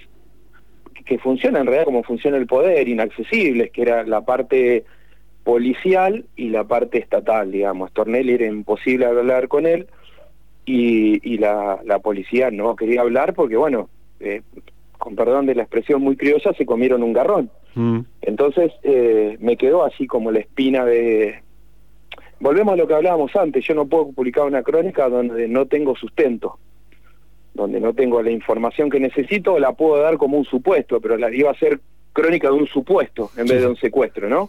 que- 0.95 1.03
que 1.03 1.19
funcionan 1.19 1.61
en 1.61 1.67
realidad 1.67 1.85
como 1.85 2.01
funciona 2.03 2.37
el 2.37 2.47
poder, 2.47 2.87
inaccesibles, 2.87 3.71
que 3.71 3.81
era 3.83 4.03
la 4.05 4.21
parte 4.21 4.85
policial 5.45 6.25
y 6.35 6.49
la 6.49 6.63
parte 6.65 6.97
estatal, 6.97 7.51
digamos. 7.51 7.93
Tornelli 7.93 8.33
era 8.33 8.47
imposible 8.47 9.05
hablar 9.05 9.47
con 9.47 9.67
él 9.67 9.87
y, 10.65 11.21
y 11.23 11.37
la, 11.37 11.79
la 11.85 11.99
policía 11.99 12.49
no 12.49 12.75
quería 12.75 13.01
hablar 13.01 13.35
porque, 13.35 13.55
bueno, 13.55 13.87
eh, 14.19 14.41
con 14.97 15.15
perdón 15.15 15.45
de 15.45 15.53
la 15.53 15.61
expresión 15.61 16.01
muy 16.01 16.17
criolla, 16.17 16.51
se 16.53 16.65
comieron 16.65 17.03
un 17.03 17.13
garrón. 17.13 17.51
Mm. 17.75 17.99
Entonces 18.23 18.73
eh, 18.81 19.37
me 19.39 19.55
quedó 19.55 19.85
así 19.85 20.07
como 20.07 20.31
la 20.31 20.39
espina 20.39 20.83
de... 20.83 21.41
Volvemos 22.39 22.73
a 22.73 22.77
lo 22.77 22.87
que 22.87 22.95
hablábamos 22.95 23.35
antes, 23.35 23.63
yo 23.65 23.75
no 23.75 23.85
puedo 23.85 24.11
publicar 24.11 24.45
una 24.45 24.63
crónica 24.63 25.07
donde 25.09 25.47
no 25.47 25.67
tengo 25.67 25.95
sustento, 25.95 26.57
donde 27.53 27.79
no 27.79 27.93
tengo 27.93 28.21
la 28.23 28.31
información 28.31 28.89
que 28.89 28.99
necesito, 28.99 29.59
la 29.59 29.73
puedo 29.73 30.01
dar 30.01 30.17
como 30.17 30.39
un 30.39 30.45
supuesto, 30.45 30.99
pero 30.99 31.17
la 31.17 31.33
iba 31.33 31.51
a 31.51 31.59
ser 31.59 31.79
crónica 32.15 32.47
de 32.47 32.53
un 32.55 32.67
supuesto 32.67 33.29
en 33.37 33.45
vez 33.45 33.61
de 33.61 33.67
un 33.67 33.75
secuestro, 33.75 34.29
¿no? 34.29 34.47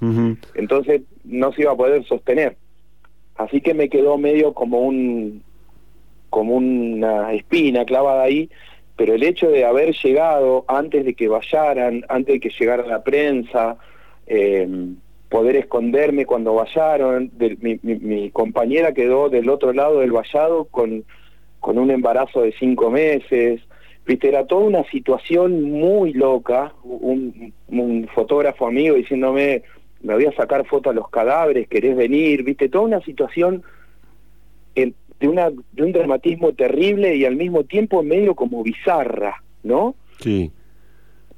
Entonces 0.55 1.03
no 1.25 1.53
se 1.53 1.63
iba 1.63 1.73
a 1.73 1.77
poder 1.77 2.05
sostener. 2.07 2.57
Así 3.37 3.61
que 3.61 3.75
me 3.75 3.89
quedó 3.91 4.17
medio 4.17 4.55
como 4.55 4.81
un 4.81 5.43
como 6.31 6.55
una 6.57 7.33
espina 7.35 7.85
clavada 7.85 8.23
ahí, 8.23 8.49
pero 8.97 9.15
el 9.15 9.23
hecho 9.25 9.49
de 9.51 9.65
haber 9.65 9.95
llegado 9.95 10.65
antes 10.69 11.05
de 11.05 11.15
que 11.15 11.29
vayaran, 11.29 12.05
antes 12.09 12.35
de 12.35 12.41
que 12.41 12.51
llegara 12.59 12.87
la 12.87 13.03
prensa, 13.03 13.77
eh, 14.27 14.69
poder 15.29 15.57
esconderme 15.57 16.25
cuando 16.25 16.55
vayaron, 16.55 17.31
del- 17.35 17.59
mi, 17.61 17.79
mi- 17.83 17.97
mi 17.97 18.31
compañera 18.31 18.93
quedó 18.93 19.29
del 19.29 19.49
otro 19.51 19.73
lado 19.73 20.01
del 20.01 20.13
vallado 20.13 20.65
con, 20.67 21.05
con 21.61 21.79
un 21.79 21.91
embarazo 21.91 22.43
de 22.43 22.53
cinco 22.59 22.91
meses, 22.91 23.61
viste, 24.07 24.29
era 24.29 24.47
toda 24.47 24.65
una 24.65 24.85
situación 24.85 25.63
muy 25.63 26.13
loca, 26.13 26.73
un, 26.85 27.53
un 27.69 28.09
fotógrafo 28.15 28.67
amigo 28.67 28.97
diciéndome, 28.97 29.63
me 30.03 30.15
voy 30.15 30.27
a 30.27 30.33
sacar 30.33 30.65
fotos 30.67 30.93
a 30.93 30.95
los 30.95 31.09
cadáveres, 31.11 31.69
querés 31.69 31.97
venir, 31.97 32.45
viste, 32.45 32.69
toda 32.69 32.85
una 32.85 33.01
situación 33.01 33.63
eh, 34.75 34.93
de, 35.19 35.29
una, 35.29 35.51
de 35.51 35.83
un 35.83 35.93
dramatismo 35.93 36.53
terrible 36.53 37.17
y 37.17 37.25
al 37.25 37.37
mismo 37.37 37.65
tiempo 37.65 38.03
medio 38.03 38.35
como 38.35 38.63
bizarra, 38.63 39.43
¿no? 39.65 39.95
Sí. 40.21 40.51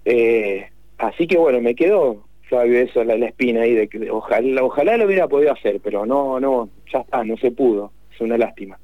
Eh, 0.05 0.67
así 0.99 1.27
que 1.27 1.39
bueno, 1.39 1.61
me 1.61 1.75
quedó, 1.75 2.25
Fabio, 2.51 2.79
eso, 2.79 3.03
la, 3.05 3.17
la 3.17 3.27
espina 3.27 3.63
ahí 3.63 3.75
de 3.75 3.89
que 3.89 4.11
ojalá, 4.11 4.63
ojalá 4.63 4.97
lo 4.97 5.07
hubiera 5.07 5.29
podido 5.29 5.53
hacer, 5.53 5.81
pero 5.83 6.05
no, 6.05 6.39
no, 6.39 6.69
ya 6.93 7.01
está, 7.01 7.25
no 7.25 7.37
se 7.39 7.51
pudo, 7.51 7.93
es 8.15 8.21
una 8.21 8.37
lástima. 8.37 8.79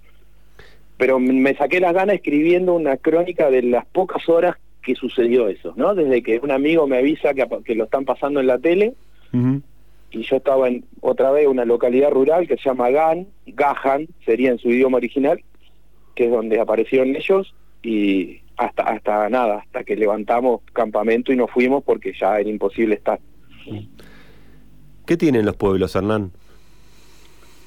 Pero 0.97 1.19
me 1.19 1.55
saqué 1.57 1.81
las 1.81 1.93
ganas 1.93 2.17
escribiendo 2.17 2.75
una 2.75 2.97
crónica 2.97 3.51
de 3.51 3.63
las 3.63 3.85
pocas 3.87 4.29
horas 4.29 4.57
que 4.83 4.95
sucedió 4.95 5.49
eso, 5.49 5.73
¿no? 5.77 5.95
Desde 5.95 6.23
que 6.23 6.39
un 6.39 6.51
amigo 6.51 6.87
me 6.87 6.99
avisa 6.99 7.35
que, 7.35 7.47
que 7.65 7.75
lo 7.75 7.85
están 7.85 8.05
pasando 8.05 8.41
en 8.41 8.47
la 8.47 8.59
tele, 8.59 8.95
y 10.13 10.23
yo 10.23 10.37
estaba 10.37 10.69
en 10.69 10.85
otra 11.01 11.33
vez 11.33 11.49
una 11.49 11.65
localidad 11.65 12.11
rural 12.11 12.47
que 12.47 12.57
se 12.57 12.69
llama 12.69 12.91
Gan, 12.91 13.27
Gahan, 13.47 14.07
sería 14.25 14.51
en 14.51 14.59
su 14.59 14.69
idioma 14.69 14.99
original, 14.99 15.43
que 16.15 16.27
es 16.27 16.31
donde 16.31 16.61
aparecieron 16.61 17.17
ellos, 17.17 17.53
y 17.83 18.41
hasta 18.57 18.85
hasta 18.85 19.29
nada, 19.29 19.59
hasta 19.59 19.83
que 19.83 19.97
levantamos 19.97 20.61
campamento 20.73 21.33
y 21.33 21.37
nos 21.37 21.51
fuimos 21.51 21.83
porque 21.83 22.13
ya 22.19 22.39
era 22.39 22.49
imposible 22.49 22.95
estar. 22.95 23.19
¿Qué 25.07 25.17
tienen 25.17 25.45
los 25.45 25.57
pueblos, 25.57 25.97
Hernán? 25.97 26.31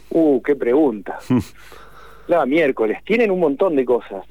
Uh, 0.09 0.41
qué 0.41 0.55
pregunta. 0.55 1.19
La 2.27 2.45
miércoles, 2.45 2.99
tienen 3.05 3.31
un 3.31 3.39
montón 3.39 3.75
de 3.75 3.85
cosas. 3.85 4.25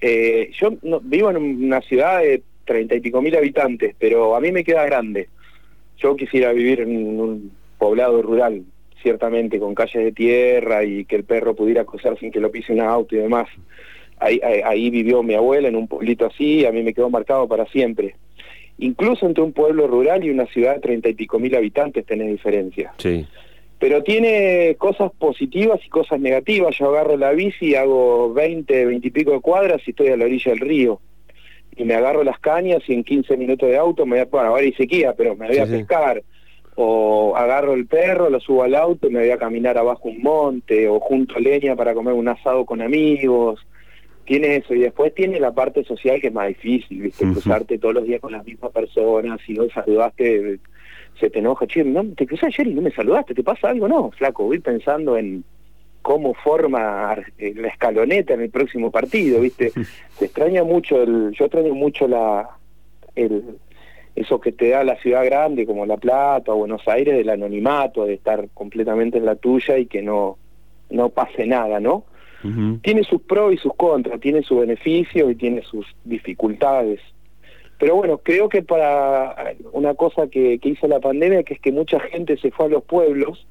Eh, 0.00 0.50
yo 0.58 0.74
no- 0.82 1.00
vivo 1.00 1.30
en 1.30 1.36
una 1.36 1.80
ciudad 1.80 2.20
de 2.20 2.42
treinta 2.64 2.94
y 2.94 3.00
pico 3.00 3.20
mil 3.20 3.34
habitantes, 3.36 3.94
pero 3.98 4.36
a 4.36 4.40
mí 4.40 4.52
me 4.52 4.64
queda 4.64 4.84
grande. 4.84 5.28
Yo 5.98 6.16
quisiera 6.16 6.52
vivir 6.52 6.80
en 6.80 7.18
un 7.20 7.50
poblado 7.78 8.22
rural, 8.22 8.62
ciertamente, 9.02 9.58
con 9.58 9.74
calles 9.74 10.04
de 10.04 10.12
tierra 10.12 10.84
y 10.84 11.04
que 11.04 11.16
el 11.16 11.24
perro 11.24 11.54
pudiera 11.54 11.84
cruzar 11.84 12.18
sin 12.18 12.30
que 12.30 12.40
lo 12.40 12.50
pise 12.50 12.72
un 12.72 12.80
auto 12.80 13.16
y 13.16 13.18
demás. 13.18 13.48
Ahí, 14.18 14.38
ahí, 14.42 14.90
vivió 14.90 15.22
mi 15.22 15.34
abuela 15.34 15.68
en 15.68 15.76
un 15.76 15.88
pueblito 15.88 16.26
así, 16.26 16.66
a 16.66 16.72
mí 16.72 16.82
me 16.82 16.92
quedó 16.92 17.08
marcado 17.08 17.48
para 17.48 17.64
siempre. 17.66 18.16
Incluso 18.78 19.26
entre 19.26 19.42
un 19.42 19.52
pueblo 19.52 19.86
rural 19.86 20.24
y 20.24 20.30
una 20.30 20.46
ciudad 20.46 20.74
de 20.74 20.80
treinta 20.80 21.08
y 21.08 21.14
pico 21.14 21.38
mil 21.38 21.54
habitantes 21.54 22.04
tenés 22.06 22.28
diferencia 22.30 22.92
Sí. 22.98 23.26
Pero 23.80 24.02
tiene 24.02 24.76
cosas 24.78 25.10
positivas 25.18 25.80
y 25.84 25.88
cosas 25.88 26.20
negativas. 26.20 26.76
Yo 26.78 26.90
agarro 26.90 27.16
la 27.16 27.32
bici, 27.32 27.74
hago 27.74 28.32
20, 28.34 28.84
20 28.86 29.08
y 29.08 29.10
pico 29.10 29.32
de 29.32 29.40
cuadras 29.40 29.80
y 29.86 29.90
estoy 29.90 30.08
a 30.08 30.16
la 30.18 30.26
orilla 30.26 30.52
del 30.52 30.60
río. 30.60 31.00
Y 31.76 31.84
me 31.84 31.94
agarro 31.94 32.22
las 32.22 32.38
cañas 32.38 32.82
y 32.86 32.92
en 32.92 33.02
15 33.04 33.38
minutos 33.38 33.68
de 33.70 33.78
auto 33.78 34.04
me 34.04 34.16
voy 34.16 34.20
a, 34.20 34.24
bueno, 34.26 34.48
ahora 34.50 34.62
hay 34.62 34.74
sequía, 34.74 35.14
pero 35.16 35.34
me 35.34 35.46
voy 35.46 35.56
Sí, 35.56 35.60
a 35.62 35.66
sí. 35.66 35.72
pescar. 35.72 36.22
O 36.76 37.34
agarro 37.36 37.72
el 37.72 37.86
perro, 37.86 38.28
lo 38.28 38.38
subo 38.38 38.64
al 38.64 38.74
auto 38.74 39.08
y 39.08 39.12
me 39.12 39.20
voy 39.20 39.30
a 39.30 39.38
caminar 39.38 39.78
abajo 39.78 40.08
un 40.10 40.20
monte, 40.22 40.86
o 40.86 41.00
junto 41.00 41.36
a 41.36 41.40
leña 41.40 41.74
para 41.74 41.94
comer 41.94 42.12
un 42.14 42.28
asado 42.28 42.66
con 42.66 42.82
amigos. 42.82 43.66
Tiene 44.26 44.56
eso, 44.56 44.74
y 44.74 44.80
después 44.80 45.14
tiene 45.14 45.40
la 45.40 45.52
parte 45.52 45.84
social 45.84 46.20
que 46.20 46.26
es 46.28 46.32
más 46.34 46.48
difícil, 46.48 47.00
¿viste? 47.00 47.24
Cruzarte 47.24 47.78
todos 47.78 47.94
los 47.94 48.04
días 48.04 48.20
con 48.20 48.32
las 48.32 48.44
mismas 48.44 48.70
personas, 48.72 49.40
si 49.46 49.54
no 49.54 49.68
saludaste 49.70 50.58
se 51.20 51.30
te 51.30 51.38
enoja, 51.38 51.66
che, 51.66 51.84
no, 51.84 52.04
te 52.16 52.26
crucé 52.26 52.46
ayer 52.46 52.66
y 52.66 52.74
no 52.74 52.82
me 52.82 52.90
saludaste, 52.90 53.34
¿te 53.34 53.42
pasa 53.42 53.68
algo? 53.68 53.86
No, 53.86 54.10
flaco, 54.10 54.44
voy 54.44 54.58
pensando 54.58 55.16
en 55.16 55.44
cómo 56.02 56.34
forma 56.34 57.14
eh, 57.38 57.52
la 57.54 57.68
escaloneta 57.68 58.34
en 58.34 58.40
el 58.40 58.50
próximo 58.50 58.90
partido, 58.90 59.40
¿viste? 59.40 59.70
Se 60.16 60.24
extraña 60.24 60.64
mucho, 60.64 61.02
el, 61.02 61.32
yo 61.32 61.44
extraño 61.44 61.74
mucho 61.74 62.08
la 62.08 62.48
el 63.14 63.58
eso 64.16 64.40
que 64.40 64.52
te 64.52 64.70
da 64.70 64.82
la 64.82 64.96
ciudad 64.96 65.24
grande 65.24 65.66
como 65.66 65.86
La 65.86 65.96
Plata 65.96 66.52
o 66.52 66.56
Buenos 66.56 66.86
Aires 66.88 67.16
del 67.16 67.30
anonimato, 67.30 68.04
de 68.04 68.14
estar 68.14 68.48
completamente 68.52 69.18
en 69.18 69.24
la 69.24 69.36
tuya 69.36 69.78
y 69.78 69.86
que 69.86 70.02
no 70.02 70.36
no 70.90 71.10
pase 71.10 71.46
nada, 71.46 71.78
¿no? 71.78 72.04
Tiene 72.80 73.04
sus 73.04 73.20
pros 73.20 73.52
y 73.52 73.58
sus 73.58 73.74
contras, 73.74 74.18
tiene 74.18 74.42
sus 74.42 74.60
beneficios 74.60 75.30
y 75.30 75.34
tiene 75.34 75.62
sus 75.62 75.86
dificultades. 76.04 76.98
Pero 77.80 77.96
bueno, 77.96 78.18
creo 78.18 78.48
que 78.50 78.62
para 78.62 79.54
una 79.72 79.94
cosa 79.94 80.28
que, 80.28 80.58
que 80.58 80.68
hizo 80.68 80.86
la 80.86 81.00
pandemia, 81.00 81.42
que 81.42 81.54
es 81.54 81.60
que 81.60 81.72
mucha 81.72 81.98
gente 81.98 82.36
se 82.36 82.50
fue 82.50 82.66
a 82.66 82.68
los 82.68 82.84
pueblos 82.84 83.46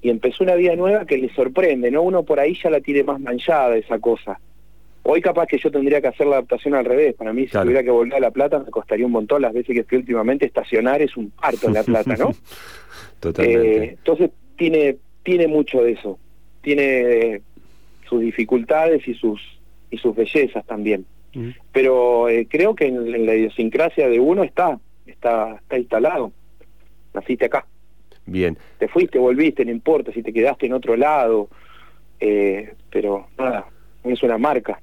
y 0.00 0.08
empezó 0.08 0.44
una 0.44 0.54
vida 0.54 0.76
nueva 0.76 1.04
que 1.04 1.18
le 1.18 1.28
sorprende, 1.34 1.90
¿no? 1.90 2.02
Uno 2.02 2.22
por 2.22 2.38
ahí 2.38 2.56
ya 2.62 2.70
la 2.70 2.80
tiene 2.80 3.02
más 3.02 3.20
manchada 3.20 3.76
esa 3.76 3.98
cosa. 3.98 4.38
Hoy 5.02 5.20
capaz 5.20 5.46
que 5.48 5.58
yo 5.58 5.68
tendría 5.72 6.00
que 6.00 6.06
hacer 6.06 6.28
la 6.28 6.36
adaptación 6.36 6.74
al 6.74 6.84
revés. 6.84 7.14
Para 7.14 7.32
mí, 7.32 7.42
si 7.42 7.50
Claro. 7.50 7.64
tuviera 7.64 7.82
que 7.82 7.90
volver 7.90 8.14
a 8.14 8.20
La 8.20 8.30
Plata, 8.30 8.60
me 8.60 8.70
costaría 8.70 9.04
un 9.04 9.10
montón. 9.12 9.42
Las 9.42 9.52
veces 9.52 9.74
que 9.74 9.82
fui 9.82 9.98
últimamente, 9.98 10.46
estacionar 10.46 11.02
es 11.02 11.16
un 11.16 11.30
parto 11.30 11.66
en 11.66 11.74
La 11.74 11.82
Plata, 11.82 12.14
¿no? 12.16 12.30
Totalmente. 13.20 13.84
Eh, 13.84 13.96
entonces 13.98 14.30
tiene 14.56 14.96
tiene 15.24 15.48
mucho 15.48 15.82
de 15.82 15.92
eso, 15.92 16.18
tiene 16.62 17.42
sus 18.08 18.20
dificultades 18.20 19.06
y 19.08 19.14
sus 19.14 19.40
y 19.90 19.98
sus 19.98 20.14
bellezas 20.14 20.64
también. 20.66 21.04
Pero 21.72 22.28
eh, 22.28 22.46
creo 22.48 22.74
que 22.74 22.86
en, 22.86 23.14
en 23.14 23.26
la 23.26 23.34
idiosincrasia 23.34 24.08
de 24.08 24.20
uno 24.20 24.42
está 24.42 24.78
está 25.06 25.56
está 25.56 25.78
instalado. 25.78 26.32
Naciste 27.14 27.46
acá, 27.46 27.66
Bien. 28.26 28.56
te 28.78 28.88
fuiste, 28.88 29.18
volviste, 29.18 29.64
no 29.64 29.70
importa 29.70 30.12
si 30.12 30.22
te 30.22 30.32
quedaste 30.32 30.66
en 30.66 30.72
otro 30.72 30.96
lado, 30.96 31.48
eh, 32.20 32.74
pero 32.90 33.26
nada, 33.38 33.66
es 34.04 34.22
una 34.22 34.38
marca. 34.38 34.80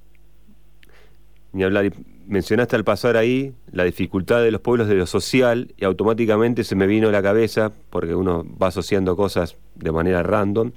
Ni 1.54 1.64
hablar. 1.64 1.92
Mencionaste 2.28 2.76
al 2.76 2.84
pasar 2.84 3.18
ahí 3.18 3.54
la 3.72 3.84
dificultad 3.86 4.44
de 4.44 4.52
los 4.52 4.62
pueblos 4.62 4.88
de 4.88 4.94
lo 4.94 5.08
social 5.08 5.74
y 5.78 5.86
automáticamente 5.86 6.64
se 6.64 6.76
me 6.76 6.86
vino 6.86 7.10
a 7.10 7.12
la 7.12 7.24
cabeza, 7.24 7.72
porque 7.90 8.14
uno 8.14 8.46
va 8.62 8.68
asociando 8.68 9.16
cosas 9.16 9.58
de 9.74 9.92
manera 9.92 10.22
random, 10.22 10.72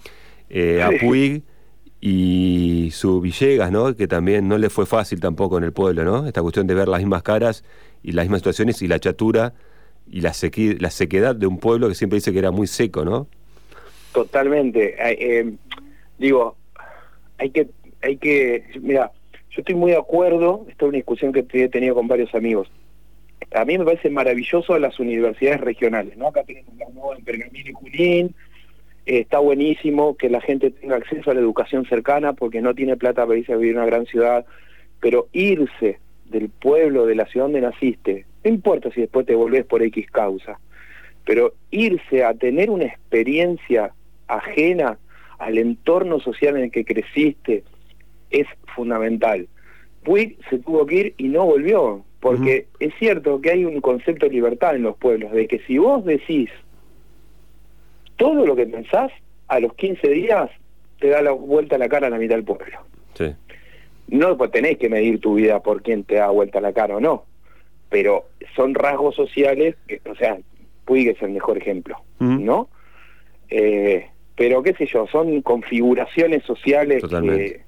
eh, 0.48 0.82
a. 0.82 0.90
Puig 0.98 1.42
y 2.04 2.90
su 2.90 3.20
Villegas, 3.20 3.70
¿no? 3.70 3.94
Que 3.94 4.08
también 4.08 4.48
no 4.48 4.58
le 4.58 4.68
fue 4.70 4.86
fácil 4.86 5.20
tampoco 5.20 5.56
en 5.56 5.62
el 5.62 5.72
pueblo, 5.72 6.02
¿no? 6.02 6.26
Esta 6.26 6.42
cuestión 6.42 6.66
de 6.66 6.74
ver 6.74 6.88
las 6.88 6.98
mismas 6.98 7.22
caras 7.22 7.64
y 8.02 8.10
las 8.10 8.24
mismas 8.24 8.40
situaciones 8.40 8.82
y 8.82 8.88
la 8.88 8.98
chatura 8.98 9.54
y 10.10 10.20
la, 10.20 10.30
sequi- 10.30 10.80
la 10.80 10.90
sequedad 10.90 11.36
de 11.36 11.46
un 11.46 11.58
pueblo 11.58 11.88
que 11.88 11.94
siempre 11.94 12.16
dice 12.16 12.32
que 12.32 12.40
era 12.40 12.50
muy 12.50 12.66
seco, 12.66 13.04
¿no? 13.04 13.28
Totalmente. 14.12 14.96
Eh, 14.98 15.52
digo, 16.18 16.56
hay 17.38 17.50
que, 17.50 17.68
hay 18.02 18.16
que, 18.16 18.64
mira, 18.80 19.12
yo 19.50 19.60
estoy 19.60 19.76
muy 19.76 19.92
de 19.92 19.98
acuerdo, 19.98 20.66
esta 20.68 20.84
es 20.86 20.88
una 20.88 20.96
discusión 20.96 21.32
que 21.32 21.46
he 21.52 21.68
tenido 21.68 21.94
con 21.94 22.08
varios 22.08 22.34
amigos. 22.34 22.68
A 23.54 23.64
mí 23.64 23.78
me 23.78 23.84
parece 23.84 24.10
maravilloso 24.10 24.76
las 24.76 24.98
universidades 24.98 25.60
regionales, 25.60 26.16
¿no? 26.16 26.26
Acá 26.26 26.42
tenemos 26.42 26.74
la 26.76 26.88
nueva 26.88 27.16
en 27.16 27.24
Pergamino 27.24 27.70
y 27.70 27.72
Junín, 27.72 28.34
eh, 29.04 29.20
está 29.20 29.38
buenísimo 29.38 30.16
que 30.16 30.30
la 30.30 30.40
gente 30.40 30.70
tenga 30.70 30.96
acceso 30.96 31.30
a 31.30 31.34
la 31.34 31.40
educación 31.40 31.84
cercana 31.86 32.32
porque 32.34 32.60
no 32.60 32.74
tiene 32.74 32.96
plata 32.96 33.26
para 33.26 33.38
irse 33.38 33.52
a 33.52 33.56
vivir 33.56 33.72
en 33.72 33.78
una 33.78 33.86
gran 33.86 34.06
ciudad, 34.06 34.46
pero 35.00 35.28
irse 35.32 35.98
del 36.26 36.48
pueblo, 36.48 37.06
de 37.06 37.16
la 37.16 37.26
ciudad 37.26 37.46
donde 37.46 37.60
naciste, 37.60 38.26
No 38.44 38.50
importa 38.50 38.90
si 38.90 39.02
después 39.02 39.26
te 39.26 39.34
volvés 39.34 39.64
por 39.64 39.82
X 39.82 40.10
causa, 40.10 40.58
pero 41.24 41.54
irse 41.70 42.24
a 42.24 42.34
tener 42.34 42.70
una 42.70 42.84
experiencia 42.86 43.92
ajena 44.28 44.98
al 45.38 45.58
entorno 45.58 46.20
social 46.20 46.56
en 46.56 46.64
el 46.64 46.70
que 46.70 46.84
creciste 46.84 47.64
es 48.30 48.46
fundamental. 48.74 49.48
Puig 50.04 50.38
se 50.48 50.58
tuvo 50.58 50.86
que 50.86 50.94
ir 50.94 51.14
y 51.16 51.28
no 51.28 51.44
volvió, 51.44 52.04
porque 52.20 52.66
es 52.78 52.94
cierto 52.98 53.40
que 53.40 53.50
hay 53.50 53.64
un 53.64 53.80
concepto 53.80 54.26
de 54.26 54.32
libertad 54.32 54.76
en 54.76 54.82
los 54.82 54.96
pueblos, 54.96 55.32
de 55.32 55.46
que 55.46 55.58
si 55.66 55.78
vos 55.78 56.04
decís 56.04 56.50
todo 58.16 58.46
lo 58.46 58.56
que 58.56 58.66
pensás, 58.66 59.10
a 59.48 59.60
los 59.60 59.74
15 59.74 60.08
días 60.08 60.50
te 60.98 61.08
da 61.08 61.20
la 61.20 61.32
vuelta 61.32 61.76
a 61.76 61.78
la 61.78 61.88
cara 61.88 62.06
a 62.06 62.10
la 62.10 62.18
mitad 62.18 62.36
del 62.36 62.44
pueblo. 62.44 62.78
Sí. 63.14 63.34
No 64.08 64.36
pues, 64.36 64.50
tenés 64.50 64.78
que 64.78 64.88
medir 64.88 65.20
tu 65.20 65.34
vida 65.34 65.62
por 65.62 65.82
quién 65.82 66.04
te 66.04 66.16
da 66.16 66.28
vuelta 66.30 66.60
la 66.60 66.72
cara 66.72 66.96
o 66.96 67.00
no, 67.00 67.24
pero 67.88 68.26
son 68.54 68.74
rasgos 68.74 69.14
sociales, 69.14 69.76
que, 69.86 70.00
o 70.08 70.14
sea, 70.14 70.38
Puig 70.84 71.08
es 71.08 71.22
el 71.22 71.30
mejor 71.30 71.58
ejemplo, 71.58 71.96
¿no? 72.18 72.68
Eh, 73.48 74.08
pero 74.34 74.62
qué 74.62 74.74
sé 74.74 74.86
yo, 74.86 75.06
son 75.06 75.42
configuraciones 75.42 76.42
sociales 76.44 77.02
que, 77.02 77.62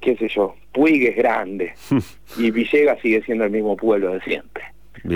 qué 0.00 0.16
sé 0.16 0.28
yo, 0.28 0.54
Puig 0.72 1.08
es 1.08 1.16
grande 1.16 1.74
y 2.38 2.50
Villegas 2.50 3.00
sigue 3.00 3.22
siendo 3.22 3.44
el 3.44 3.50
mismo 3.50 3.76
pueblo 3.76 4.12
de 4.12 4.20
siempre. 4.20 4.64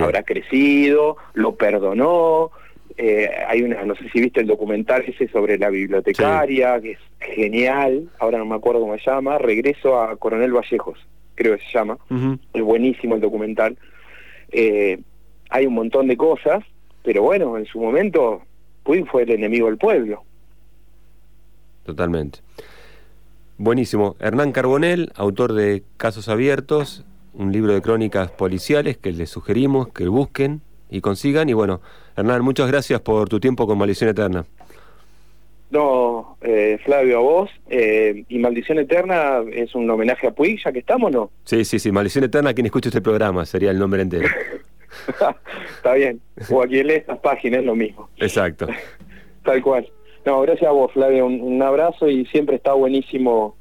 Habrá 0.01 0.23
crecido, 0.23 1.17
lo 1.35 1.57
perdonó, 1.57 2.51
eh, 2.97 3.29
hay 3.49 3.63
una, 3.63 3.85
no 3.85 3.97
sé 3.97 4.09
si 4.11 4.21
viste 4.21 4.41
el 4.41 4.47
documental 4.47 5.05
ese 5.07 5.29
sobre 5.29 5.59
la 5.59 5.69
bibliotecaria, 5.71 6.81
que 6.81 6.93
es 6.93 6.99
genial, 7.21 8.09
ahora 8.19 8.39
no 8.39 8.45
me 8.45 8.55
acuerdo 8.55 8.81
cómo 8.81 8.97
se 8.97 9.11
llama, 9.11 9.39
Regreso 9.39 10.01
a 10.01 10.17
Coronel 10.17 10.53
Vallejos, 10.53 10.99
creo 11.35 11.57
que 11.57 11.65
se 11.65 11.73
llama, 11.73 11.99
es 12.53 12.63
buenísimo 12.63 13.17
el 13.17 13.21
documental. 13.21 13.77
Eh, 14.53 15.01
hay 15.51 15.67
un 15.67 15.75
montón 15.75 16.07
de 16.07 16.17
cosas, 16.17 16.63
pero 17.03 17.23
bueno, 17.23 17.59
en 17.59 17.67
su 17.67 17.81
momento 17.81 18.43
Puig 18.85 19.07
fue 19.07 19.23
el 19.23 19.31
enemigo 19.31 19.67
del 19.67 19.79
pueblo. 19.79 20.23
Totalmente. 21.85 22.39
Buenísimo. 23.59 24.17
Hernán 24.21 24.53
Carbonel, 24.53 25.13
autor 25.17 25.53
de 25.53 25.83
Casos 25.97 26.29
Abiertos, 26.29 27.05
un 27.33 27.53
libro 27.53 27.73
de 27.73 27.83
crónicas 27.83 28.31
policiales 28.31 28.97
que 28.97 29.13
les 29.13 29.31
sugerimos 29.31 29.89
que 29.89 30.07
busquen 30.07 30.61
y 30.91 31.01
consigan. 31.01 31.49
Y 31.49 31.53
bueno, 31.53 31.81
Hernán, 32.17 32.43
muchas 32.43 32.71
gracias 32.71 33.01
por 33.01 33.29
tu 33.29 33.41
tiempo 33.41 33.67
con 33.67 33.79
Maldición 33.79 34.11
Eterna. 34.11 34.45
No, 35.71 36.37
eh, 36.41 36.79
Flavio, 36.85 37.19
a 37.19 37.21
vos. 37.21 37.51
Eh, 37.69 38.25
y 38.29 38.39
Maldición 38.39 38.79
Eterna 38.79 39.43
es 39.53 39.75
un 39.75 39.91
homenaje 39.91 40.29
a 40.29 40.31
Puig, 40.31 40.63
ya 40.65 40.71
que 40.73 40.79
estamos, 40.79 41.11
¿no? 41.11 41.31
Sí, 41.45 41.65
sí, 41.65 41.79
sí. 41.79 41.91
Maldición 41.91 42.25
Eterna 42.25 42.51
a 42.51 42.55
quien 42.55 42.67
escuche 42.67 42.91
este 42.91 43.01
programa, 43.01 43.45
sería 43.45 43.71
el 43.71 43.79
nombre 43.79 44.03
entero. 44.03 44.29
Está 45.77 45.95
bien. 45.95 46.21
O 46.51 46.63
a 46.63 46.67
quien 46.67 46.87
lee 46.87 46.95
estas 46.95 47.19
páginas 47.19 47.61
es 47.61 47.67
lo 47.67 47.75
mismo. 47.75 48.09
Exacto. 48.19 48.69
Tal 49.45 49.63
cual. 49.63 49.89
No, 50.25 50.41
gracias 50.43 50.69
a 50.69 50.73
vos, 50.73 50.93
Flavio. 50.93 51.27
Un, 51.27 51.61
abrazo 51.63 52.09
y 52.09 52.25
siempre 52.27 52.57
está 52.57 52.73
buenísimo 52.73 53.57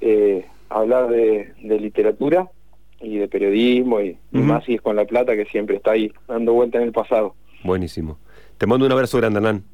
eh, 0.00 0.46
hablar 0.70 1.08
de, 1.08 1.52
literatura 1.60 2.48
y 3.02 3.18
de 3.18 3.28
periodismo 3.28 4.00
y, 4.00 4.16
más 4.30 4.64
si 4.64 4.74
es 4.74 4.80
con 4.80 4.96
La 4.96 5.04
Plata, 5.04 5.34
que 5.34 5.44
siempre 5.46 5.76
está 5.76 5.92
ahí 5.92 6.12
dando 6.28 6.52
vuelta 6.52 6.78
en 6.78 6.84
el 6.84 6.92
pasado. 6.92 7.34
Buenísimo. 7.64 8.18
Te 8.58 8.66
mando 8.66 8.86
un 8.86 8.92
abrazo 8.92 9.18
grande, 9.18 9.38
Hernán. 9.38 9.64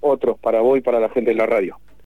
Otros 0.00 0.38
para 0.38 0.60
vos 0.60 0.78
y 0.78 0.80
para 0.80 1.00
la 1.00 1.08
gente 1.08 1.30
de 1.30 1.36
la 1.36 1.46
radio. 1.46 1.76